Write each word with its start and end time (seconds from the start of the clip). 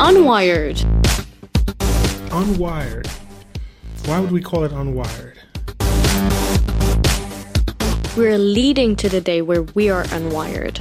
Unwired. 0.00 0.78
Unwired. 2.30 3.06
Why 4.06 4.18
would 4.18 4.32
we 4.32 4.40
call 4.40 4.64
it 4.64 4.72
unwired? 4.72 5.36
We're 8.16 8.38
leading 8.38 8.96
to 8.96 9.10
the 9.10 9.20
day 9.20 9.42
where 9.42 9.60
we 9.60 9.90
are 9.90 10.04
unwired. 10.04 10.78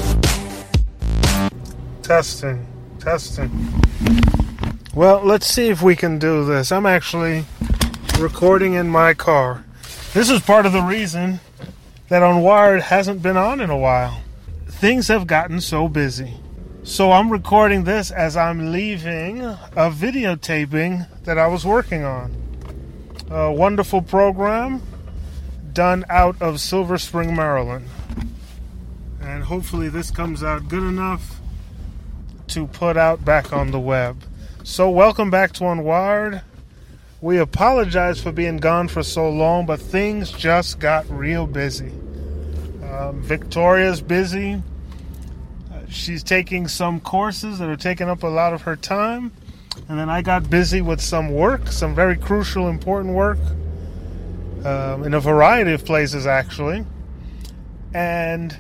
Testing. 2.02 2.66
Testing. 3.00 3.52
Well, 4.96 5.22
let's 5.22 5.48
see 5.48 5.68
if 5.68 5.82
we 5.82 5.98
can 5.98 6.18
do 6.18 6.46
this. 6.46 6.72
I'm 6.72 6.86
actually 6.86 7.44
recording 8.20 8.76
in 8.76 8.88
my 8.88 9.14
car. 9.14 9.66
This 10.14 10.30
is 10.30 10.40
part 10.40 10.66
of 10.66 10.72
the 10.72 10.82
reason 10.82 11.42
that 12.08 12.24
Unwired 12.24 12.84
hasn't 12.84 13.22
been 13.22 13.36
on 13.36 13.60
in 13.60 13.70
a 13.70 13.78
while. 13.78 14.22
Things 14.68 15.10
have 15.10 15.28
gotten 15.28 15.60
so 15.60 15.90
busy. 15.90 16.39
So 16.90 17.12
I'm 17.12 17.32
recording 17.32 17.84
this 17.84 18.10
as 18.10 18.36
I'm 18.36 18.72
leaving 18.72 19.44
a 19.44 19.92
videotaping 19.92 21.08
that 21.24 21.38
I 21.38 21.46
was 21.46 21.64
working 21.64 22.04
on. 22.04 22.36
A 23.30 23.52
wonderful 23.52 24.02
program 24.02 24.82
done 25.72 26.04
out 26.10 26.42
of 26.42 26.60
Silver 26.60 26.98
Spring, 26.98 27.36
Maryland. 27.36 27.88
And 29.22 29.44
hopefully 29.44 29.88
this 29.88 30.10
comes 30.10 30.42
out 30.42 30.68
good 30.68 30.82
enough 30.82 31.40
to 32.48 32.66
put 32.66 32.98
out 32.98 33.24
back 33.24 33.54
on 33.54 33.70
the 33.70 33.80
web. 33.80 34.24
So 34.64 34.90
welcome 34.90 35.30
back 35.30 35.54
to 35.54 35.66
Unwired. 35.66 36.42
We 37.22 37.38
apologize 37.38 38.20
for 38.20 38.32
being 38.32 38.58
gone 38.58 38.88
for 38.88 39.04
so 39.04 39.30
long, 39.30 39.68
but 39.68 39.80
things 39.80 40.32
just 40.32 40.80
got 40.80 41.08
real 41.08 41.46
busy. 41.46 41.92
Um, 42.84 43.22
Victoria's 43.22 44.02
busy 44.02 44.64
she's 45.90 46.24
taking 46.24 46.68
some 46.68 47.00
courses 47.00 47.60
that 47.60 47.70
are 47.70 47.76
taking 47.76 48.10
up 48.10 48.24
a 48.24 48.28
lot 48.28 48.54
of 48.54 48.64
her 48.64 48.76
time. 48.76 49.32
And 49.88 49.98
then 49.98 50.10
I 50.10 50.22
got 50.22 50.50
busy 50.50 50.82
with 50.82 51.02
some 51.02 51.32
work, 51.32 51.68
some 51.68 51.96
very 51.96 52.18
crucial, 52.18 52.68
important 52.68 53.16
work 53.16 53.40
um, 54.66 55.04
in 55.04 55.14
a 55.14 55.20
variety 55.20 55.74
of 55.74 55.86
places, 55.86 56.28
actually. 56.28 56.86
And 57.94 58.56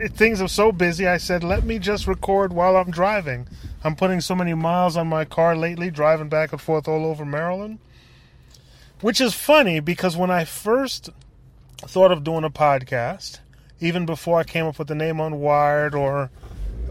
it, 0.00 0.12
things 0.12 0.40
are 0.40 0.48
so 0.48 0.72
busy, 0.72 1.06
I 1.06 1.18
said, 1.18 1.42
let 1.42 1.64
me 1.64 1.78
just 1.78 2.06
record 2.06 2.52
while 2.52 2.76
I'm 2.76 2.90
driving. 2.90 3.48
I'm 3.84 3.96
putting 3.96 4.20
so 4.20 4.34
many 4.34 4.54
miles 4.54 4.96
on 4.96 5.08
my 5.08 5.24
car 5.24 5.56
lately, 5.56 5.90
driving 5.90 6.28
back 6.28 6.52
and 6.52 6.60
forth 6.60 6.88
all 6.88 7.04
over 7.04 7.24
Maryland. 7.24 7.78
Which 9.00 9.20
is 9.20 9.34
funny 9.34 9.80
because 9.80 10.16
when 10.16 10.30
I 10.30 10.44
first 10.44 11.10
thought 11.78 12.12
of 12.12 12.24
doing 12.24 12.44
a 12.44 12.50
podcast, 12.50 13.40
even 13.80 14.06
before 14.06 14.38
I 14.38 14.44
came 14.44 14.64
up 14.64 14.78
with 14.78 14.88
the 14.88 14.94
name 14.94 15.16
Unwired 15.16 15.94
or 15.94 16.30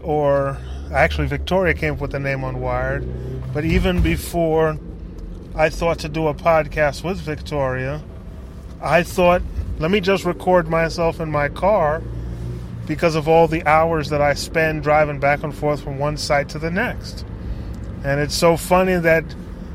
or 0.06 0.56
actually 0.92 1.26
Victoria 1.26 1.74
came 1.74 1.94
up 1.94 2.00
with 2.00 2.12
the 2.12 2.20
name 2.20 2.38
Unwired, 2.38 3.04
but 3.52 3.64
even 3.64 4.00
before 4.00 4.78
I 5.56 5.68
thought 5.68 5.98
to 6.00 6.08
do 6.08 6.28
a 6.28 6.34
podcast 6.34 7.02
with 7.02 7.18
Victoria, 7.18 8.00
I 8.80 9.02
thought, 9.02 9.42
let 9.80 9.90
me 9.90 10.00
just 10.00 10.24
record 10.24 10.68
myself 10.68 11.18
in 11.18 11.30
my 11.30 11.48
car 11.48 12.02
because 12.86 13.16
of 13.16 13.26
all 13.26 13.48
the 13.48 13.66
hours 13.66 14.10
that 14.10 14.22
I 14.22 14.34
spend 14.34 14.84
driving 14.84 15.18
back 15.18 15.42
and 15.42 15.52
forth 15.52 15.82
from 15.82 15.98
one 15.98 16.16
site 16.16 16.50
to 16.50 16.60
the 16.60 16.70
next. 16.70 17.24
And 18.04 18.20
it's 18.20 18.34
so 18.34 18.56
funny 18.56 18.94
that 18.94 19.24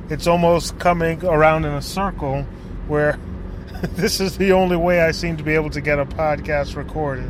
it's 0.09 0.27
almost 0.27 0.79
coming 0.79 1.25
around 1.25 1.65
in 1.65 1.73
a 1.73 1.81
circle 1.81 2.43
where 2.87 3.19
this 3.81 4.21
is 4.21 4.37
the 4.37 4.53
only 4.53 4.77
way 4.77 5.01
I 5.01 5.11
seem 5.11 5.35
to 5.35 5.43
be 5.43 5.55
able 5.55 5.71
to 5.71 5.81
get 5.81 5.99
a 5.99 6.05
podcast 6.05 6.77
recorded. 6.77 7.29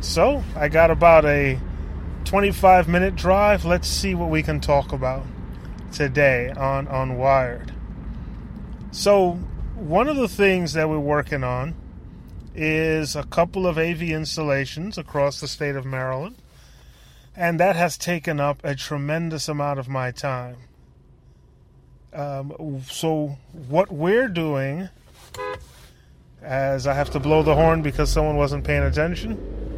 So 0.00 0.42
I 0.56 0.68
got 0.68 0.90
about 0.90 1.24
a 1.24 1.60
25 2.28 2.88
minute 2.88 3.16
drive. 3.16 3.64
Let's 3.64 3.88
see 3.88 4.14
what 4.14 4.28
we 4.28 4.42
can 4.42 4.60
talk 4.60 4.92
about 4.92 5.24
today 5.92 6.50
on 6.50 6.86
Unwired. 6.86 7.72
So, 8.90 9.32
one 9.74 10.08
of 10.08 10.16
the 10.16 10.28
things 10.28 10.74
that 10.74 10.90
we're 10.90 10.98
working 10.98 11.42
on 11.42 11.74
is 12.54 13.16
a 13.16 13.22
couple 13.22 13.66
of 13.66 13.78
AV 13.78 14.02
installations 14.02 14.98
across 14.98 15.40
the 15.40 15.48
state 15.48 15.74
of 15.74 15.86
Maryland, 15.86 16.36
and 17.34 17.58
that 17.60 17.76
has 17.76 17.96
taken 17.96 18.40
up 18.40 18.60
a 18.62 18.74
tremendous 18.74 19.48
amount 19.48 19.78
of 19.78 19.88
my 19.88 20.10
time. 20.10 20.56
Um, 22.12 22.82
so, 22.90 23.38
what 23.68 23.90
we're 23.90 24.28
doing, 24.28 24.90
as 26.42 26.86
I 26.86 26.92
have 26.92 27.08
to 27.12 27.20
blow 27.20 27.42
the 27.42 27.54
horn 27.54 27.80
because 27.80 28.12
someone 28.12 28.36
wasn't 28.36 28.64
paying 28.64 28.82
attention 28.82 29.77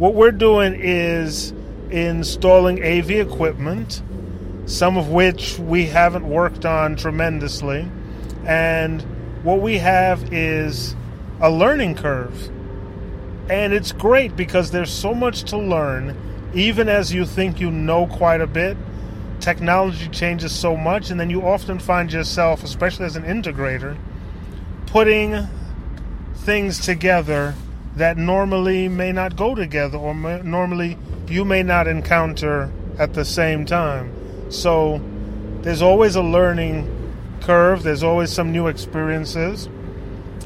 what 0.00 0.14
we're 0.14 0.32
doing 0.32 0.74
is 0.80 1.52
installing 1.90 2.82
AV 2.82 3.10
equipment, 3.10 4.02
some 4.64 4.96
of 4.96 5.10
which 5.10 5.58
we 5.58 5.84
haven't 5.84 6.26
worked 6.26 6.64
on 6.64 6.96
tremendously. 6.96 7.86
And 8.46 9.02
what 9.42 9.60
we 9.60 9.76
have 9.76 10.32
is 10.32 10.96
a 11.42 11.50
learning 11.50 11.96
curve. 11.96 12.50
And 13.50 13.74
it's 13.74 13.92
great 13.92 14.34
because 14.36 14.70
there's 14.70 14.90
so 14.90 15.12
much 15.12 15.42
to 15.50 15.58
learn, 15.58 16.16
even 16.54 16.88
as 16.88 17.12
you 17.12 17.26
think 17.26 17.60
you 17.60 17.70
know 17.70 18.06
quite 18.06 18.40
a 18.40 18.46
bit. 18.46 18.78
Technology 19.38 20.08
changes 20.08 20.50
so 20.50 20.78
much, 20.78 21.10
and 21.10 21.20
then 21.20 21.28
you 21.28 21.46
often 21.46 21.78
find 21.78 22.10
yourself, 22.10 22.64
especially 22.64 23.04
as 23.04 23.16
an 23.16 23.24
integrator, 23.24 23.98
putting 24.86 25.46
things 26.36 26.78
together 26.78 27.54
that 27.96 28.16
normally 28.16 28.88
may 28.88 29.12
not 29.12 29.36
go 29.36 29.54
together 29.54 29.98
or 29.98 30.14
may, 30.14 30.40
normally 30.42 30.96
you 31.28 31.44
may 31.44 31.62
not 31.62 31.86
encounter 31.86 32.72
at 32.98 33.14
the 33.14 33.24
same 33.24 33.64
time. 33.66 34.12
So 34.50 35.00
there's 35.62 35.82
always 35.82 36.16
a 36.16 36.22
learning 36.22 36.96
curve, 37.40 37.82
there's 37.82 38.02
always 38.02 38.30
some 38.30 38.52
new 38.52 38.66
experiences. 38.66 39.68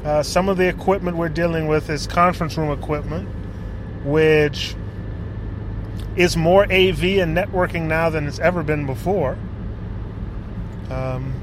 Uh, 0.03 0.21
some 0.21 0.49
of 0.49 0.57
the 0.57 0.67
equipment 0.67 1.17
we're 1.17 1.29
dealing 1.29 1.67
with 1.67 1.89
is 1.89 2.05
conference 2.07 2.57
room 2.57 2.71
equipment, 2.71 3.27
which 4.03 4.75
is 6.15 6.37
more 6.37 6.63
AV 6.63 7.03
and 7.19 7.35
networking 7.35 7.83
now 7.83 8.09
than 8.09 8.27
it's 8.27 8.39
ever 8.39 8.63
been 8.63 8.85
before. 8.85 9.37
Um, 10.89 11.33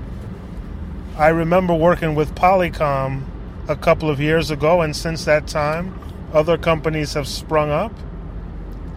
I 1.16 1.28
remember 1.28 1.74
working 1.74 2.14
with 2.14 2.34
Polycom 2.34 3.24
a 3.68 3.76
couple 3.76 4.10
of 4.10 4.20
years 4.20 4.50
ago, 4.50 4.80
and 4.82 4.94
since 4.94 5.24
that 5.24 5.46
time, 5.46 5.98
other 6.32 6.58
companies 6.58 7.14
have 7.14 7.28
sprung 7.28 7.70
up. 7.70 7.92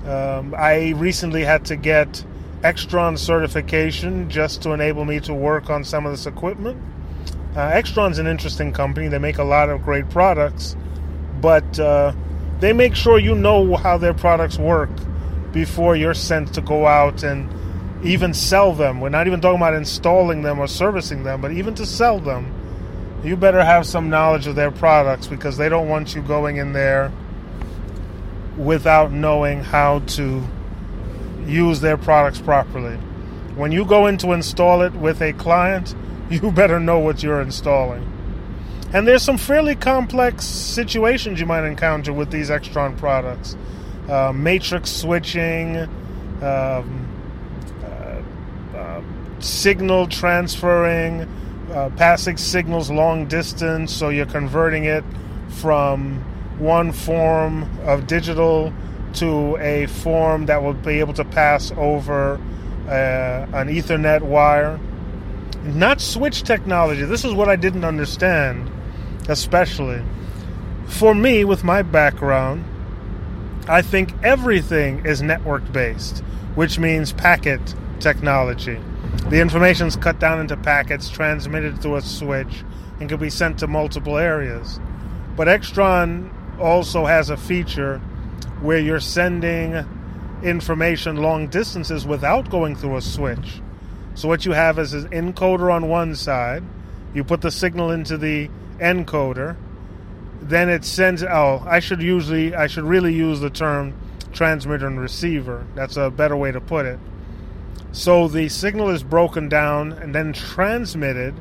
Um, 0.08 0.56
I 0.58 0.94
recently 0.96 1.44
had 1.44 1.66
to 1.66 1.76
get 1.76 2.24
Extron 2.62 3.18
certification 3.18 4.30
just 4.30 4.64
to 4.64 4.72
enable 4.72 5.06
me 5.06 5.20
to 5.22 5.34
work 5.34 5.70
on 5.70 5.84
some 5.84 6.06
of 6.06 6.12
this 6.12 6.26
equipment. 6.26 6.82
Uh, 7.56 7.72
Extron's 7.72 8.18
an 8.18 8.28
interesting 8.28 8.72
company. 8.74 9.08
They 9.08 9.20
make 9.20 9.38
a 9.38 9.44
lot 9.44 9.70
of 9.70 9.84
great 9.84 10.10
products, 10.10 10.76
but 11.42 11.80
uh, 11.80 12.14
they 12.60 12.74
make 12.74 12.96
sure 12.96 13.20
you 13.20 13.36
know 13.36 13.76
how 13.76 13.98
their 13.98 14.14
products 14.14 14.58
work 14.58 14.90
before 15.52 15.96
you're 15.96 16.14
sent 16.14 16.54
to 16.56 16.62
go 16.62 16.86
out 16.88 17.24
and 17.24 17.50
even 18.06 18.34
sell 18.34 18.74
them. 18.74 19.00
We're 19.00 19.10
not 19.10 19.28
even 19.28 19.42
talking 19.42 19.62
about 19.62 19.74
installing 19.74 20.42
them 20.42 20.60
or 20.60 20.68
servicing 20.68 21.24
them, 21.24 21.42
but 21.42 21.52
even 21.52 21.76
to 21.76 21.86
sell 21.86 22.20
them 22.20 22.65
you 23.26 23.36
better 23.36 23.64
have 23.64 23.86
some 23.86 24.10
knowledge 24.10 24.48
of 24.48 24.56
their 24.56 24.72
products 24.72 25.28
because 25.28 25.58
they 25.58 25.70
don't 25.70 25.90
want 25.90 26.16
you 26.16 26.22
going 26.22 26.58
in 26.58 26.74
there 26.74 27.12
without 28.58 29.12
knowing 29.12 29.64
how 29.64 30.00
to 30.00 30.44
use 31.46 31.82
their 31.82 31.98
products 31.98 32.40
properly. 32.40 32.96
When 33.56 33.72
you 33.72 33.86
go 33.86 34.08
in 34.08 34.18
to 34.20 34.34
install 34.34 34.82
it 34.82 34.94
with 34.94 35.22
a 35.22 35.34
client, 35.34 35.96
you 36.30 36.52
better 36.52 36.80
know 36.80 37.00
what 37.00 37.24
you're 37.24 37.42
installing. 37.42 38.12
And 38.94 39.08
there's 39.08 39.24
some 39.24 39.38
fairly 39.38 39.76
complex 39.76 40.46
situations 40.46 41.40
you 41.40 41.46
might 41.46 41.66
encounter 41.66 42.14
with 42.14 42.32
these 42.32 42.50
Extron 42.50 42.98
products. 42.98 43.58
Uh, 44.08 44.32
matrix 44.34 44.92
switching, 44.92 45.78
um, 46.42 47.08
uh, 47.84 48.22
uh, 48.78 49.02
signal 49.40 50.08
transferring, 50.08 51.28
uh, 51.76 51.90
passing 51.98 52.38
signals 52.38 52.90
long 52.90 53.28
distance, 53.28 53.94
so 53.94 54.08
you're 54.08 54.26
converting 54.26 54.86
it 54.86 55.04
from 55.50 56.24
one 56.58 56.94
form 56.94 57.70
of 57.82 58.08
digital 58.08 58.74
to 59.14 59.58
a 59.58 59.86
form 59.88 60.46
that 60.46 60.64
will 60.64 60.74
be 60.74 61.00
able 61.00 61.14
to 61.14 61.26
pass 61.26 61.72
over 61.78 62.40
uh, 62.88 63.48
an 63.54 63.68
Ethernet 63.68 64.22
wire. 64.22 64.80
Not 65.64 66.00
switch 66.00 66.44
technology. 66.44 67.04
This 67.04 67.26
is 67.26 67.34
what 67.34 67.50
I 67.50 67.58
didn't 67.58 67.84
understand, 67.84 68.72
especially. 69.28 70.02
For 70.88 71.14
me, 71.14 71.44
with 71.44 71.64
my 71.64 71.82
background, 71.82 72.64
I 73.68 73.82
think 73.82 74.14
everything 74.24 75.06
is 75.06 75.22
network 75.22 75.70
based, 75.74 76.20
which 76.54 76.80
means 76.80 77.12
packet 77.12 77.76
technology. 78.00 78.80
The 79.30 79.42
information 79.42 79.88
is 79.88 79.96
cut 79.96 80.20
down 80.20 80.40
into 80.40 80.56
packets, 80.56 81.10
transmitted 81.10 81.82
through 81.82 81.96
a 81.96 82.02
switch, 82.02 82.64
and 83.00 83.10
can 83.10 83.20
be 83.20 83.30
sent 83.30 83.60
to 83.60 83.68
multiple 83.68 84.18
areas. 84.18 84.80
But 85.36 85.48
Extron 85.48 86.32
also 86.60 87.06
has 87.06 87.30
a 87.30 87.38
feature 87.38 88.00
where 88.62 88.80
you're 88.80 89.00
sending 89.00 89.86
information 90.44 91.18
long 91.18 91.48
distances 91.48 92.06
without 92.06 92.50
going 92.50 92.76
through 92.76 92.98
a 92.98 93.02
switch. 93.02 93.62
So 94.14 94.28
what 94.28 94.46
you 94.46 94.54
have 94.54 94.80
is 94.80 94.94
an 94.94 95.10
encoder 95.10 95.74
on 95.74 95.90
one 95.90 96.16
side. 96.16 96.64
You 97.14 97.24
put 97.24 97.42
the 97.42 97.52
signal 97.52 97.92
into 97.92 98.18
the 98.18 98.50
encoder. 98.80 99.58
Then 100.42 100.70
it 100.70 100.86
sends. 100.86 101.24
Oh, 101.24 101.64
I 101.66 101.80
should 101.80 102.02
usually, 102.02 102.56
I 102.56 102.68
should 102.68 102.84
really 102.84 103.14
use 103.14 103.40
the 103.40 103.50
term 103.50 103.94
transmitter 104.32 104.88
and 104.88 105.00
receiver. 105.00 105.66
That's 105.76 105.98
a 105.98 106.10
better 106.10 106.38
way 106.38 106.52
to 106.52 106.62
put 106.62 106.86
it. 106.86 107.00
So 107.92 108.28
the 108.28 108.50
signal 108.50 108.90
is 108.90 109.04
broken 109.04 109.48
down 109.48 109.94
and 109.94 110.14
then 110.14 110.34
transmitted 110.34 111.34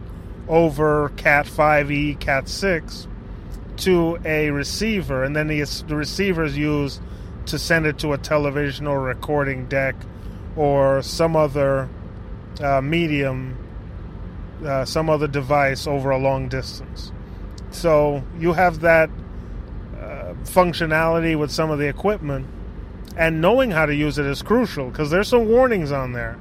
over 0.49 1.11
Cat 1.17 1.47
5e, 1.47 2.19
Cat 2.21 2.49
6 2.49 3.09
to 3.79 4.19
a 4.25 4.51
receiver, 4.51 5.25
and 5.25 5.35
then 5.35 5.49
the, 5.49 5.63
the 5.89 5.97
receiver 5.97 6.45
is 6.45 6.57
used 6.57 7.01
to 7.47 7.59
send 7.59 7.87
it 7.87 7.99
to 7.99 8.13
a 8.13 8.19
television 8.19 8.87
or 8.87 9.01
recording 9.01 9.67
deck 9.67 9.95
or 10.57 11.03
some 11.03 11.37
other 11.37 11.89
uh, 12.61 12.81
medium, 12.81 13.59
uh, 14.65 14.85
some 14.85 15.11
other 15.11 15.27
device 15.27 15.87
over 15.87 16.11
a 16.11 16.19
long 16.19 16.49
distance. 16.49 17.13
So 17.71 18.23
you 18.39 18.53
have 18.53 18.81
that 18.81 19.11
uh, 19.97 20.35
functionality 20.45 21.39
with 21.39 21.51
some 21.51 21.71
of 21.71 21.79
the 21.79 21.89
equipment, 21.89 22.47
and 23.17 23.41
knowing 23.41 23.71
how 23.71 23.87
to 23.87 23.95
use 23.95 24.19
it 24.19 24.27
is 24.27 24.43
crucial 24.43 24.91
because 24.91 25.11
there's 25.11 25.29
some 25.29 25.49
warnings 25.49 25.93
on 25.93 26.13
there. 26.13 26.39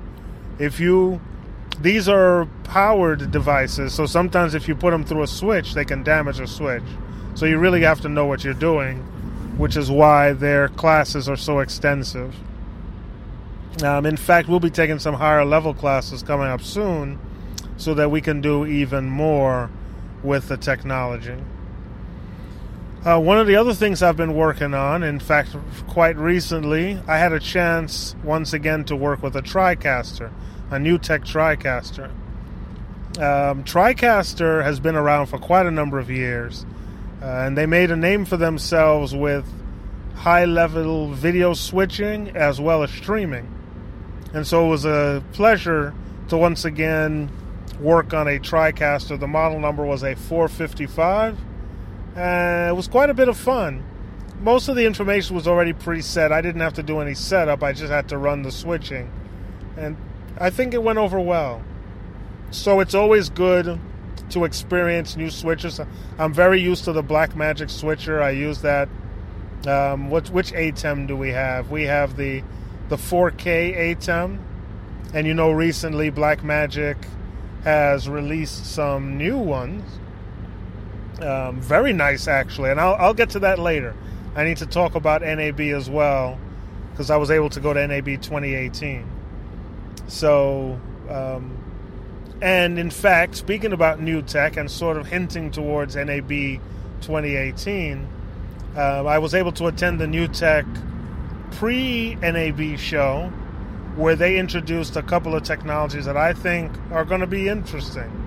If 0.59 0.79
you 0.79 1.21
these 1.81 2.07
are 2.07 2.45
powered 2.63 3.31
devices, 3.31 3.93
so 3.93 4.05
sometimes 4.05 4.53
if 4.53 4.67
you 4.67 4.75
put 4.75 4.91
them 4.91 5.03
through 5.03 5.23
a 5.23 5.27
switch, 5.27 5.73
they 5.73 5.85
can 5.85 6.03
damage 6.03 6.39
a 6.39 6.47
switch. 6.47 6.83
So 7.35 7.45
you 7.45 7.57
really 7.57 7.81
have 7.81 8.01
to 8.01 8.09
know 8.09 8.25
what 8.25 8.43
you're 8.43 8.53
doing, 8.53 8.99
which 9.57 9.75
is 9.75 9.89
why 9.89 10.33
their 10.33 10.69
classes 10.69 11.27
are 11.27 11.35
so 11.35 11.59
extensive. 11.59 12.35
Um, 13.81 14.05
in 14.05 14.17
fact, 14.17 14.47
we'll 14.47 14.59
be 14.59 14.69
taking 14.69 14.99
some 14.99 15.15
higher 15.15 15.43
level 15.43 15.73
classes 15.73 16.21
coming 16.21 16.45
up 16.47 16.61
soon 16.61 17.19
so 17.77 17.95
that 17.95 18.11
we 18.11 18.21
can 18.21 18.39
do 18.39 18.65
even 18.65 19.09
more 19.09 19.71
with 20.21 20.47
the 20.47 20.57
technology. 20.57 21.37
Uh, 23.05 23.19
one 23.19 23.37
of 23.37 23.47
the 23.47 23.57
other 23.57 23.73
things 23.73 24.01
I've 24.01 24.15
been 24.15 24.33
working 24.33 24.73
on, 24.73 25.03
in 25.03 25.19
fact, 25.19 25.57
quite 25.89 26.15
recently, 26.15 26.97
I 27.05 27.17
had 27.17 27.33
a 27.33 27.39
chance 27.39 28.15
once 28.23 28.53
again 28.53 28.85
to 28.85 28.95
work 28.95 29.21
with 29.21 29.35
a 29.35 29.41
TriCaster, 29.41 30.31
a 30.71 30.75
NewTek 30.75 31.25
TriCaster. 31.25 32.05
Um, 33.21 33.65
TriCaster 33.65 34.63
has 34.63 34.79
been 34.79 34.95
around 34.95 35.25
for 35.25 35.37
quite 35.37 35.65
a 35.65 35.71
number 35.71 35.99
of 35.99 36.09
years, 36.09 36.65
uh, 37.21 37.25
and 37.25 37.57
they 37.57 37.65
made 37.65 37.91
a 37.91 37.97
name 37.97 38.23
for 38.23 38.37
themselves 38.37 39.13
with 39.13 39.45
high 40.15 40.45
level 40.45 41.11
video 41.11 41.53
switching 41.53 42.29
as 42.37 42.61
well 42.61 42.83
as 42.83 42.91
streaming. 42.91 43.53
And 44.33 44.47
so 44.47 44.65
it 44.65 44.69
was 44.69 44.85
a 44.85 45.21
pleasure 45.33 45.93
to 46.29 46.37
once 46.37 46.63
again 46.63 47.29
work 47.81 48.13
on 48.13 48.29
a 48.29 48.39
TriCaster. 48.39 49.19
The 49.19 49.27
model 49.27 49.59
number 49.59 49.83
was 49.83 50.03
a 50.03 50.15
455 50.15 51.37
uh, 52.15 52.69
it 52.69 52.75
was 52.75 52.87
quite 52.87 53.09
a 53.09 53.13
bit 53.13 53.27
of 53.27 53.37
fun. 53.37 53.83
Most 54.39 54.67
of 54.67 54.75
the 54.75 54.85
information 54.85 55.35
was 55.35 55.47
already 55.47 55.73
preset. 55.73 56.31
I 56.31 56.41
didn't 56.41 56.61
have 56.61 56.73
to 56.73 56.83
do 56.83 56.99
any 56.99 57.15
setup. 57.15 57.63
I 57.63 57.73
just 57.73 57.91
had 57.91 58.09
to 58.09 58.17
run 58.17 58.43
the 58.43 58.51
switching. 58.51 59.11
And 59.77 59.97
I 60.37 60.49
think 60.49 60.73
it 60.73 60.83
went 60.83 60.99
over 60.99 61.19
well. 61.19 61.63
So 62.51 62.81
it's 62.81 62.93
always 62.93 63.29
good 63.29 63.79
to 64.29 64.45
experience 64.45 65.15
new 65.15 65.29
switches. 65.29 65.79
I'm 66.19 66.33
very 66.33 66.61
used 66.61 66.85
to 66.85 66.93
the 66.93 67.03
Blackmagic 67.03 67.69
switcher. 67.69 68.21
I 68.21 68.31
use 68.31 68.61
that. 68.61 68.89
Um, 69.65 70.09
what, 70.09 70.29
which 70.29 70.51
ATEM 70.51 71.07
do 71.07 71.15
we 71.15 71.29
have? 71.29 71.71
We 71.71 71.83
have 71.83 72.17
the 72.17 72.43
the 72.89 72.97
4K 72.97 73.95
ATEM, 73.95 74.39
and 75.13 75.25
you 75.25 75.33
know 75.33 75.51
recently 75.51 76.11
Blackmagic 76.11 76.97
has 77.63 78.09
released 78.09 78.65
some 78.65 79.17
new 79.17 79.37
ones 79.37 79.83
um, 81.21 81.61
very 81.61 81.93
nice, 81.93 82.27
actually, 82.27 82.71
and 82.71 82.79
I'll, 82.79 82.95
I'll 82.95 83.13
get 83.13 83.31
to 83.31 83.39
that 83.39 83.59
later. 83.59 83.95
I 84.35 84.43
need 84.43 84.57
to 84.57 84.65
talk 84.65 84.95
about 84.95 85.21
NAB 85.21 85.59
as 85.61 85.89
well 85.89 86.39
because 86.91 87.09
I 87.09 87.17
was 87.17 87.29
able 87.31 87.49
to 87.51 87.59
go 87.59 87.73
to 87.73 87.87
NAB 87.87 88.05
2018. 88.05 89.07
So, 90.07 90.79
um, 91.09 91.57
and 92.41 92.79
in 92.79 92.89
fact, 92.89 93.35
speaking 93.35 93.73
about 93.73 93.99
NewTek 93.99 94.57
and 94.57 94.69
sort 94.69 94.97
of 94.97 95.07
hinting 95.07 95.51
towards 95.51 95.95
NAB 95.95 96.29
2018, 97.01 98.07
uh, 98.75 99.05
I 99.05 99.19
was 99.19 99.35
able 99.35 99.51
to 99.53 99.67
attend 99.67 99.99
the 99.99 100.05
NewTek 100.05 101.51
pre 101.51 102.15
NAB 102.15 102.77
show 102.79 103.31
where 103.95 104.15
they 104.15 104.39
introduced 104.39 104.95
a 104.95 105.03
couple 105.03 105.35
of 105.35 105.43
technologies 105.43 106.05
that 106.05 106.17
I 106.17 106.33
think 106.33 106.71
are 106.91 107.05
going 107.05 107.21
to 107.21 107.27
be 107.27 107.47
interesting 107.47 108.22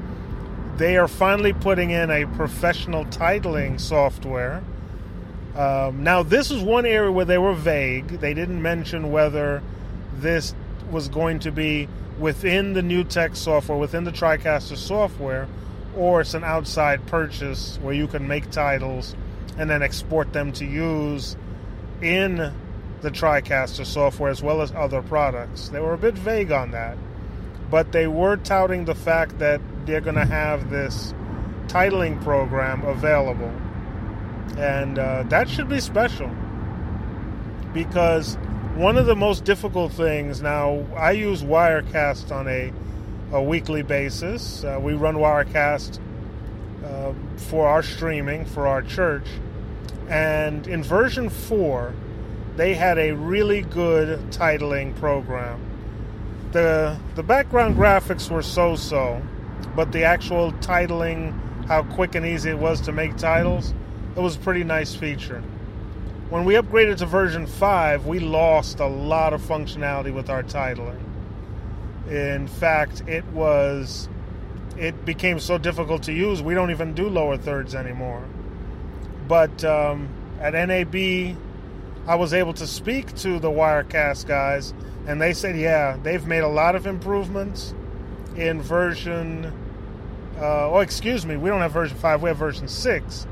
they 0.76 0.96
are 0.98 1.08
finally 1.08 1.52
putting 1.52 1.90
in 1.90 2.10
a 2.10 2.26
professional 2.26 3.04
titling 3.06 3.80
software. 3.80 4.62
Um, 5.56 6.02
now, 6.02 6.22
this 6.22 6.50
is 6.50 6.62
one 6.62 6.84
area 6.84 7.10
where 7.10 7.24
they 7.24 7.38
were 7.38 7.54
vague. 7.54 8.08
They 8.08 8.34
didn't 8.34 8.60
mention 8.60 9.10
whether 9.10 9.62
this 10.14 10.54
was 10.90 11.08
going 11.08 11.38
to 11.40 11.50
be 11.50 11.88
within 12.18 12.74
the 12.74 12.82
NewTek 12.82 13.36
software, 13.36 13.78
within 13.78 14.04
the 14.04 14.12
TriCaster 14.12 14.76
software, 14.76 15.48
or 15.96 16.20
it's 16.20 16.34
an 16.34 16.44
outside 16.44 17.06
purchase 17.06 17.78
where 17.80 17.94
you 17.94 18.06
can 18.06 18.28
make 18.28 18.50
titles 18.50 19.14
and 19.56 19.70
then 19.70 19.82
export 19.82 20.32
them 20.34 20.52
to 20.52 20.66
use 20.66 21.36
in 22.02 22.52
the 23.00 23.10
TriCaster 23.10 23.86
software 23.86 24.30
as 24.30 24.42
well 24.42 24.60
as 24.60 24.72
other 24.72 25.00
products. 25.00 25.70
They 25.70 25.80
were 25.80 25.94
a 25.94 25.98
bit 25.98 26.14
vague 26.14 26.52
on 26.52 26.72
that, 26.72 26.98
but 27.70 27.92
they 27.92 28.06
were 28.06 28.36
touting 28.36 28.84
the 28.84 28.94
fact 28.94 29.38
that 29.38 29.60
they're 29.86 30.00
going 30.00 30.16
to 30.16 30.26
have 30.26 30.70
this 30.70 31.14
titling 31.68 32.22
program 32.22 32.84
available. 32.84 33.52
And 34.58 34.98
uh, 34.98 35.24
that 35.24 35.48
should 35.48 35.68
be 35.68 35.80
special 35.80 36.30
because 37.72 38.36
one 38.74 38.96
of 38.96 39.06
the 39.06 39.16
most 39.16 39.44
difficult 39.44 39.92
things 39.92 40.42
now, 40.42 40.84
I 40.96 41.12
use 41.12 41.42
Wirecast 41.42 42.30
on 42.30 42.48
a, 42.48 42.72
a 43.32 43.42
weekly 43.42 43.82
basis. 43.82 44.64
Uh, 44.64 44.78
we 44.80 44.94
run 44.94 45.16
Wirecast 45.16 45.98
uh, 46.84 47.12
for 47.36 47.68
our 47.68 47.82
streaming, 47.82 48.44
for 48.44 48.66
our 48.66 48.82
church. 48.82 49.26
And 50.08 50.66
in 50.66 50.82
version 50.82 51.28
4, 51.28 51.94
they 52.56 52.74
had 52.74 52.98
a 52.98 53.12
really 53.12 53.62
good 53.62 54.18
titling 54.30 54.96
program. 54.96 55.60
The, 56.52 56.98
the 57.14 57.22
background 57.22 57.76
graphics 57.76 58.30
were 58.30 58.42
so 58.42 58.76
so 58.76 59.20
but 59.74 59.92
the 59.92 60.04
actual 60.04 60.52
titling, 60.52 61.32
how 61.66 61.82
quick 61.82 62.14
and 62.14 62.24
easy 62.24 62.50
it 62.50 62.58
was 62.58 62.80
to 62.82 62.92
make 62.92 63.16
titles, 63.16 63.74
it 64.16 64.20
was 64.20 64.36
a 64.36 64.38
pretty 64.38 64.64
nice 64.64 64.94
feature. 64.94 65.42
When 66.30 66.44
we 66.44 66.54
upgraded 66.54 66.96
to 66.98 67.06
version 67.06 67.46
5, 67.46 68.06
we 68.06 68.18
lost 68.18 68.80
a 68.80 68.86
lot 68.86 69.32
of 69.32 69.42
functionality 69.42 70.12
with 70.12 70.28
our 70.28 70.42
titling. 70.42 71.00
In 72.08 72.48
fact, 72.48 73.02
it 73.06 73.24
was 73.26 74.08
it 74.78 75.04
became 75.04 75.40
so 75.40 75.58
difficult 75.58 76.02
to 76.04 76.12
use, 76.12 76.42
we 76.42 76.54
don't 76.54 76.70
even 76.70 76.94
do 76.94 77.08
lower 77.08 77.36
thirds 77.36 77.74
anymore. 77.74 78.22
But 79.26 79.64
um, 79.64 80.08
at 80.40 80.52
NAB, 80.52 81.36
I 82.06 82.14
was 82.14 82.34
able 82.34 82.52
to 82.54 82.66
speak 82.66 83.14
to 83.16 83.38
the 83.38 83.48
Wirecast 83.48 84.26
guys, 84.26 84.74
and 85.06 85.20
they 85.20 85.32
said, 85.32 85.56
yeah, 85.56 85.96
they've 86.02 86.26
made 86.26 86.40
a 86.40 86.48
lot 86.48 86.76
of 86.76 86.86
improvements 86.86 87.74
in 88.36 88.60
version. 88.60 89.52
Uh, 90.38 90.70
oh, 90.70 90.80
excuse 90.80 91.24
me, 91.24 91.36
we 91.36 91.48
don't 91.48 91.60
have 91.60 91.72
version 91.72 91.96
5, 91.96 92.22
we 92.22 92.28
have 92.28 92.36
version 92.36 92.68
6. 92.68 93.26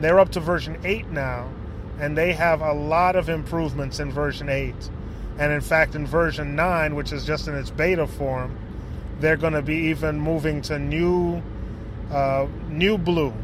They're 0.00 0.18
up 0.18 0.30
to 0.32 0.40
version 0.40 0.78
8 0.84 1.08
now, 1.08 1.50
and 1.98 2.16
they 2.16 2.32
have 2.32 2.60
a 2.60 2.72
lot 2.72 3.16
of 3.16 3.28
improvements 3.28 3.98
in 3.98 4.12
version 4.12 4.48
8. 4.48 4.74
And 5.38 5.52
in 5.52 5.60
fact, 5.62 5.94
in 5.94 6.06
version 6.06 6.54
9, 6.54 6.94
which 6.94 7.12
is 7.12 7.24
just 7.24 7.48
in 7.48 7.54
its 7.54 7.70
beta 7.70 8.06
form, 8.06 8.58
they're 9.20 9.36
going 9.36 9.54
to 9.54 9.62
be 9.62 9.76
even 9.88 10.20
moving 10.20 10.60
to 10.62 10.78
new, 10.78 11.42
uh, 12.10 12.46
NewBlue, 12.68 13.34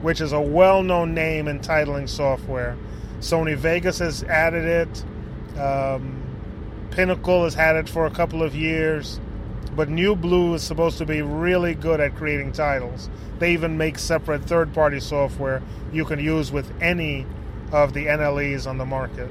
which 0.00 0.20
is 0.20 0.32
a 0.32 0.40
well-known 0.40 1.14
name 1.14 1.48
in 1.48 1.60
titling 1.60 2.08
software. 2.08 2.76
Sony 3.20 3.56
Vegas 3.56 3.98
has 4.00 4.22
added 4.24 4.64
it. 4.64 5.58
Um, 5.58 6.22
Pinnacle 6.90 7.44
has 7.44 7.54
had 7.54 7.76
it 7.76 7.88
for 7.88 8.06
a 8.06 8.10
couple 8.10 8.42
of 8.42 8.54
years. 8.54 9.18
But 9.76 9.88
NewBlue 9.88 10.54
is 10.54 10.62
supposed 10.62 10.98
to 10.98 11.06
be 11.06 11.22
really 11.22 11.74
good 11.74 12.00
at 12.00 12.14
creating 12.16 12.52
titles. 12.52 13.10
They 13.38 13.52
even 13.52 13.76
make 13.76 13.98
separate 13.98 14.44
third 14.44 14.72
party 14.72 15.00
software 15.00 15.62
you 15.92 16.04
can 16.04 16.18
use 16.18 16.52
with 16.52 16.70
any 16.80 17.26
of 17.72 17.92
the 17.92 18.06
NLEs 18.06 18.68
on 18.68 18.78
the 18.78 18.84
market. 18.84 19.30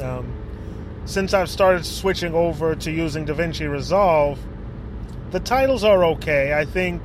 Um, 0.00 0.32
since 1.06 1.32
I've 1.32 1.48
started 1.48 1.86
switching 1.86 2.34
over 2.34 2.74
to 2.74 2.90
using 2.90 3.24
DaVinci 3.24 3.70
Resolve, 3.70 4.38
the 5.30 5.40
titles 5.40 5.84
are 5.84 6.04
okay. 6.04 6.52
I 6.52 6.64
think 6.64 7.02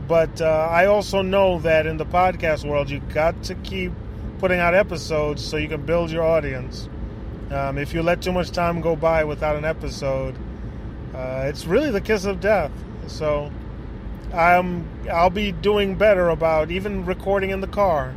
But 0.09 0.41
uh, 0.41 0.69
I 0.71 0.87
also 0.87 1.23
know 1.23 1.61
that 1.61 1.87
in 1.87 1.97
the 1.97 2.07
podcast 2.07 2.69
world, 2.69 2.91
you 2.91 3.01
got 3.13 3.43
to 3.45 3.55
keep 3.55 3.93
putting 4.39 4.59
out 4.59 4.75
episodes 4.75 5.45
so 5.45 5.57
you 5.57 5.69
can 5.69 5.85
build 5.85 6.11
your 6.11 6.25
audience. 6.25 6.89
Um, 7.51 7.79
if 7.79 7.95
you 7.95 8.03
let 8.03 8.23
too 8.23 8.33
much 8.33 8.51
time 8.51 8.81
go 8.81 8.97
by 8.97 9.25
without 9.25 9.57
an 9.57 9.65
episode, 9.65 10.35
uh, 11.15 11.43
it's 11.45 11.67
really 11.67 11.91
the 11.91 12.01
kiss 12.01 12.25
of 12.25 12.41
death. 12.41 12.73
So 13.07 13.51
I'm 14.33 14.89
I'll 15.11 15.31
be 15.31 15.53
doing 15.53 15.95
better 15.95 16.29
about 16.29 16.71
even 16.71 17.07
recording 17.07 17.51
in 17.51 17.61
the 17.61 17.67
car, 17.67 18.15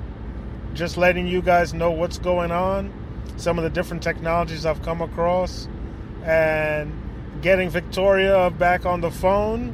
just 0.74 0.98
letting 0.98 1.28
you 1.28 1.42
guys 1.42 1.74
know 1.74 1.92
what's 1.92 2.20
going 2.20 2.52
on, 2.52 2.92
some 3.38 3.58
of 3.58 3.64
the 3.64 3.70
different 3.70 4.04
technologies 4.04 4.66
I've 4.66 4.82
come 4.82 5.02
across, 5.02 5.68
and 6.24 7.01
getting 7.42 7.70
Victoria 7.70 8.50
back 8.50 8.86
on 8.86 9.02
the 9.02 9.12
phone 9.12 9.74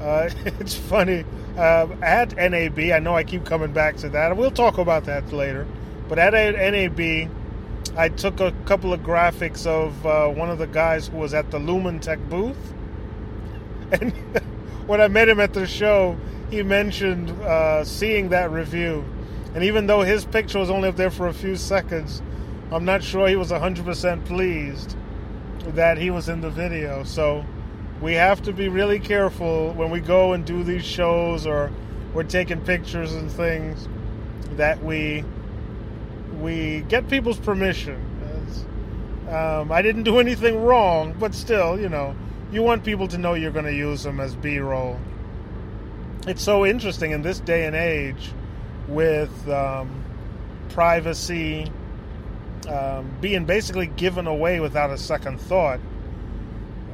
Uh, 0.00 0.30
it's 0.58 0.74
funny. 0.74 1.24
Uh, 1.56 1.86
at 2.02 2.34
NAB, 2.34 2.92
I 2.92 2.98
know 2.98 3.14
I 3.14 3.22
keep 3.22 3.44
coming 3.44 3.72
back 3.72 3.98
to 3.98 4.08
that. 4.08 4.36
We'll 4.36 4.50
talk 4.50 4.78
about 4.78 5.04
that 5.04 5.32
later. 5.32 5.64
But 6.08 6.18
at 6.18 6.32
NAB, 6.32 7.30
I 7.96 8.10
took 8.10 8.40
a 8.40 8.52
couple 8.66 8.92
of 8.92 9.00
graphics 9.00 9.66
of 9.66 10.04
uh, 10.04 10.28
one 10.28 10.50
of 10.50 10.58
the 10.58 10.66
guys 10.66 11.08
who 11.08 11.16
was 11.16 11.32
at 11.32 11.50
the 11.50 11.58
Lumantek 11.58 12.28
booth. 12.28 12.74
And 13.92 14.12
when 14.86 15.00
I 15.00 15.06
met 15.06 15.28
him 15.28 15.38
at 15.38 15.54
the 15.54 15.66
show, 15.66 16.16
he 16.50 16.62
mentioned 16.62 17.30
uh, 17.42 17.84
seeing 17.84 18.30
that 18.30 18.50
review. 18.50 19.04
And 19.54 19.62
even 19.62 19.86
though 19.86 20.02
his 20.02 20.24
picture 20.24 20.58
was 20.58 20.70
only 20.70 20.88
up 20.88 20.96
there 20.96 21.10
for 21.10 21.28
a 21.28 21.32
few 21.32 21.56
seconds, 21.56 22.20
I'm 22.72 22.84
not 22.84 23.02
sure 23.02 23.28
he 23.28 23.36
was 23.36 23.52
100% 23.52 24.24
pleased 24.24 24.96
that 25.68 25.98
he 25.98 26.10
was 26.10 26.28
in 26.28 26.40
the 26.40 26.50
video. 26.50 27.04
So 27.04 27.44
we 28.00 28.14
have 28.14 28.42
to 28.42 28.52
be 28.52 28.68
really 28.68 28.98
careful 28.98 29.72
when 29.72 29.90
we 29.90 30.00
go 30.00 30.32
and 30.32 30.44
do 30.44 30.62
these 30.64 30.84
shows 30.84 31.46
or 31.46 31.70
we're 32.12 32.24
taking 32.24 32.60
pictures 32.60 33.14
and 33.14 33.30
things 33.30 33.88
that 34.56 34.82
we 34.82 35.24
we 36.40 36.84
get 36.88 37.08
people's 37.08 37.38
permission. 37.38 38.02
Um, 39.28 39.72
I 39.72 39.82
didn't 39.82 40.04
do 40.04 40.20
anything 40.20 40.62
wrong, 40.62 41.14
but 41.18 41.34
still, 41.34 41.80
you 41.80 41.88
know, 41.88 42.14
you 42.52 42.62
want 42.62 42.84
people 42.84 43.08
to 43.08 43.18
know 43.18 43.34
you're 43.34 43.50
going 43.50 43.64
to 43.64 43.74
use 43.74 44.04
them 44.04 44.20
as 44.20 44.36
B-roll. 44.36 45.00
It's 46.28 46.42
so 46.42 46.64
interesting 46.64 47.10
in 47.10 47.22
this 47.22 47.40
day 47.40 47.66
and 47.66 47.74
age 47.74 48.32
with 48.86 49.48
um, 49.48 50.04
privacy 50.68 51.72
um, 52.68 53.10
being 53.20 53.44
basically 53.44 53.88
given 53.88 54.28
away 54.28 54.60
without 54.60 54.90
a 54.90 54.98
second 54.98 55.40
thought. 55.40 55.80